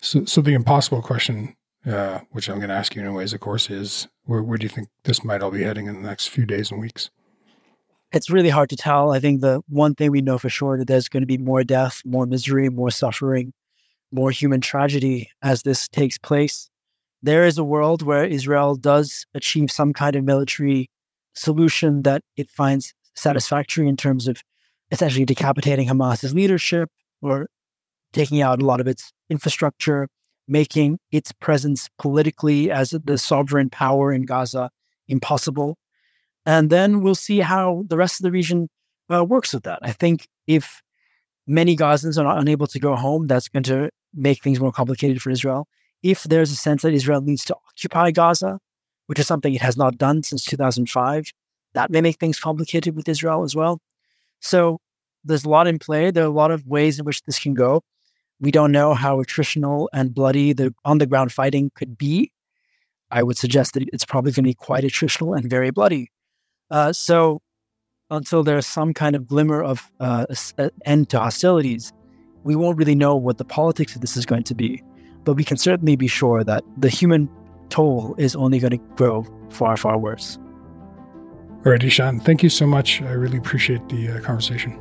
So, 0.00 0.24
so 0.24 0.40
the 0.40 0.54
impossible 0.54 1.02
question, 1.02 1.54
uh, 1.86 2.20
which 2.30 2.48
I'm 2.48 2.56
going 2.56 2.70
to 2.70 2.74
ask 2.74 2.94
you 2.94 3.02
anyways, 3.02 3.34
of 3.34 3.40
course, 3.40 3.68
is 3.70 4.08
where, 4.24 4.42
where 4.42 4.56
do 4.56 4.64
you 4.64 4.70
think 4.70 4.88
this 5.04 5.24
might 5.24 5.42
all 5.42 5.50
be 5.50 5.62
heading 5.62 5.86
in 5.86 5.94
the 5.94 6.08
next 6.08 6.28
few 6.28 6.46
days 6.46 6.70
and 6.70 6.80
weeks? 6.80 7.10
It's 8.12 8.30
really 8.30 8.48
hard 8.48 8.70
to 8.70 8.76
tell. 8.76 9.12
I 9.12 9.18
think 9.18 9.40
the 9.40 9.60
one 9.68 9.94
thing 9.94 10.10
we 10.10 10.22
know 10.22 10.38
for 10.38 10.48
sure 10.48 10.78
that 10.78 10.86
there's 10.86 11.08
going 11.08 11.22
to 11.22 11.26
be 11.26 11.38
more 11.38 11.64
death, 11.64 12.00
more 12.04 12.26
misery, 12.26 12.68
more 12.68 12.90
suffering, 12.90 13.52
more 14.14 14.30
human 14.30 14.60
tragedy 14.60 15.28
as 15.42 15.62
this 15.62 15.88
takes 15.88 16.16
place. 16.18 16.70
There 17.22 17.44
is 17.44 17.58
a 17.58 17.64
world 17.64 18.02
where 18.02 18.24
Israel 18.24 18.76
does 18.76 19.26
achieve 19.34 19.70
some 19.70 19.92
kind 19.92 20.14
of 20.14 20.24
military 20.24 20.88
solution 21.34 22.02
that 22.02 22.22
it 22.36 22.48
finds 22.48 22.94
satisfactory 23.16 23.88
in 23.88 23.96
terms 23.96 24.28
of 24.28 24.40
essentially 24.90 25.24
decapitating 25.24 25.88
Hamas's 25.88 26.34
leadership 26.34 26.88
or 27.22 27.48
taking 28.12 28.40
out 28.40 28.62
a 28.62 28.64
lot 28.64 28.80
of 28.80 28.86
its 28.86 29.12
infrastructure, 29.30 30.06
making 30.46 30.98
its 31.10 31.32
presence 31.32 31.88
politically 31.98 32.70
as 32.70 32.94
the 33.04 33.18
sovereign 33.18 33.68
power 33.68 34.12
in 34.12 34.22
Gaza 34.22 34.70
impossible. 35.08 35.76
And 36.46 36.70
then 36.70 37.00
we'll 37.00 37.16
see 37.16 37.40
how 37.40 37.84
the 37.88 37.96
rest 37.96 38.20
of 38.20 38.24
the 38.24 38.30
region 38.30 38.68
uh, 39.12 39.24
works 39.24 39.52
with 39.52 39.64
that. 39.64 39.80
I 39.82 39.92
think 39.92 40.28
if 40.46 40.82
many 41.46 41.76
Gazans 41.76 42.22
are 42.22 42.38
unable 42.38 42.66
to 42.68 42.78
go 42.78 42.96
home, 42.96 43.26
that's 43.26 43.48
going 43.48 43.62
to 43.64 43.90
make 44.14 44.42
things 44.42 44.60
more 44.60 44.72
complicated 44.72 45.20
for 45.20 45.30
Israel. 45.30 45.68
If 46.02 46.24
there's 46.24 46.50
a 46.50 46.56
sense 46.56 46.82
that 46.82 46.92
Israel 46.92 47.20
needs 47.20 47.44
to 47.46 47.56
occupy 47.68 48.10
Gaza, 48.10 48.58
which 49.06 49.18
is 49.18 49.26
something 49.26 49.54
it 49.54 49.62
has 49.62 49.76
not 49.76 49.98
done 49.98 50.22
since 50.22 50.44
2005, 50.44 51.26
that 51.74 51.90
may 51.90 52.00
make 52.00 52.18
things 52.18 52.38
complicated 52.38 52.94
with 52.96 53.08
Israel 53.08 53.42
as 53.42 53.54
well. 53.54 53.80
So 54.40 54.78
there's 55.24 55.44
a 55.44 55.48
lot 55.48 55.66
in 55.66 55.78
play. 55.78 56.10
There 56.10 56.24
are 56.24 56.28
a 56.28 56.30
lot 56.30 56.50
of 56.50 56.66
ways 56.66 56.98
in 56.98 57.04
which 57.04 57.22
this 57.22 57.38
can 57.38 57.54
go. 57.54 57.82
We 58.40 58.50
don't 58.50 58.72
know 58.72 58.94
how 58.94 59.22
attritional 59.22 59.88
and 59.92 60.14
bloody 60.14 60.52
the 60.52 60.74
on 60.84 60.98
the 60.98 61.06
ground 61.06 61.32
fighting 61.32 61.70
could 61.74 61.96
be. 61.96 62.30
I 63.10 63.22
would 63.22 63.38
suggest 63.38 63.74
that 63.74 63.88
it's 63.92 64.04
probably 64.04 64.32
going 64.32 64.44
to 64.44 64.50
be 64.50 64.54
quite 64.54 64.84
attritional 64.84 65.36
and 65.36 65.48
very 65.48 65.70
bloody. 65.70 66.10
Uh, 66.70 66.92
so 66.92 67.40
until 68.16 68.42
there's 68.42 68.66
some 68.66 68.94
kind 68.94 69.16
of 69.16 69.26
glimmer 69.26 69.62
of 69.62 69.90
uh, 70.00 70.26
end 70.84 71.10
to 71.10 71.18
hostilities, 71.18 71.92
we 72.44 72.54
won't 72.56 72.78
really 72.78 72.94
know 72.94 73.16
what 73.16 73.38
the 73.38 73.44
politics 73.44 73.94
of 73.94 74.00
this 74.00 74.16
is 74.16 74.26
going 74.26 74.44
to 74.44 74.54
be. 74.54 74.82
But 75.24 75.34
we 75.34 75.44
can 75.44 75.56
certainly 75.56 75.96
be 75.96 76.06
sure 76.06 76.44
that 76.44 76.62
the 76.76 76.88
human 76.88 77.28
toll 77.70 78.14
is 78.18 78.36
only 78.36 78.58
going 78.58 78.72
to 78.72 78.94
grow 78.96 79.24
far, 79.50 79.76
far 79.76 79.98
worse. 79.98 80.38
All 81.64 81.72
right, 81.72 81.80
Ishaan, 81.80 82.22
thank 82.22 82.42
you 82.42 82.50
so 82.50 82.66
much. 82.66 83.00
I 83.00 83.12
really 83.12 83.38
appreciate 83.38 83.88
the 83.88 84.10
uh, 84.10 84.20
conversation. 84.20 84.78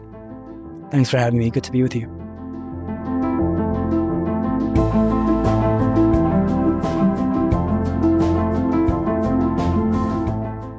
Thanks 0.92 1.10
for 1.10 1.18
having 1.18 1.40
me. 1.40 1.50
Good 1.50 1.64
to 1.64 1.72
be 1.72 1.82
with 1.82 1.96
you. 1.96 2.08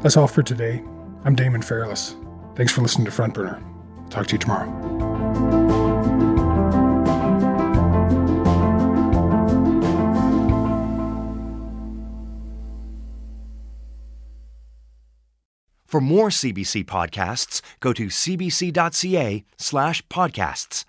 That's 0.03 0.19
all 0.19 0.29
for 0.29 0.43
today. 0.43 0.85
I'm 1.25 1.35
Damon 1.35 1.63
Fairless. 1.63 2.15
Thanks 2.57 2.73
for 2.73 2.83
listening 2.83 3.05
to 3.07 3.11
Front 3.11 3.35
Burner. 3.35 3.63
Talk 4.11 4.27
to 4.29 4.35
you 4.35 4.39
tomorrow. 4.39 4.71
For 15.95 16.01
more 16.01 16.29
CBC 16.29 16.87
podcasts, 16.87 17.61
go 17.79 17.93
to 17.93 18.07
cbc.ca 18.07 19.45
slash 19.57 20.07
podcasts. 20.09 20.85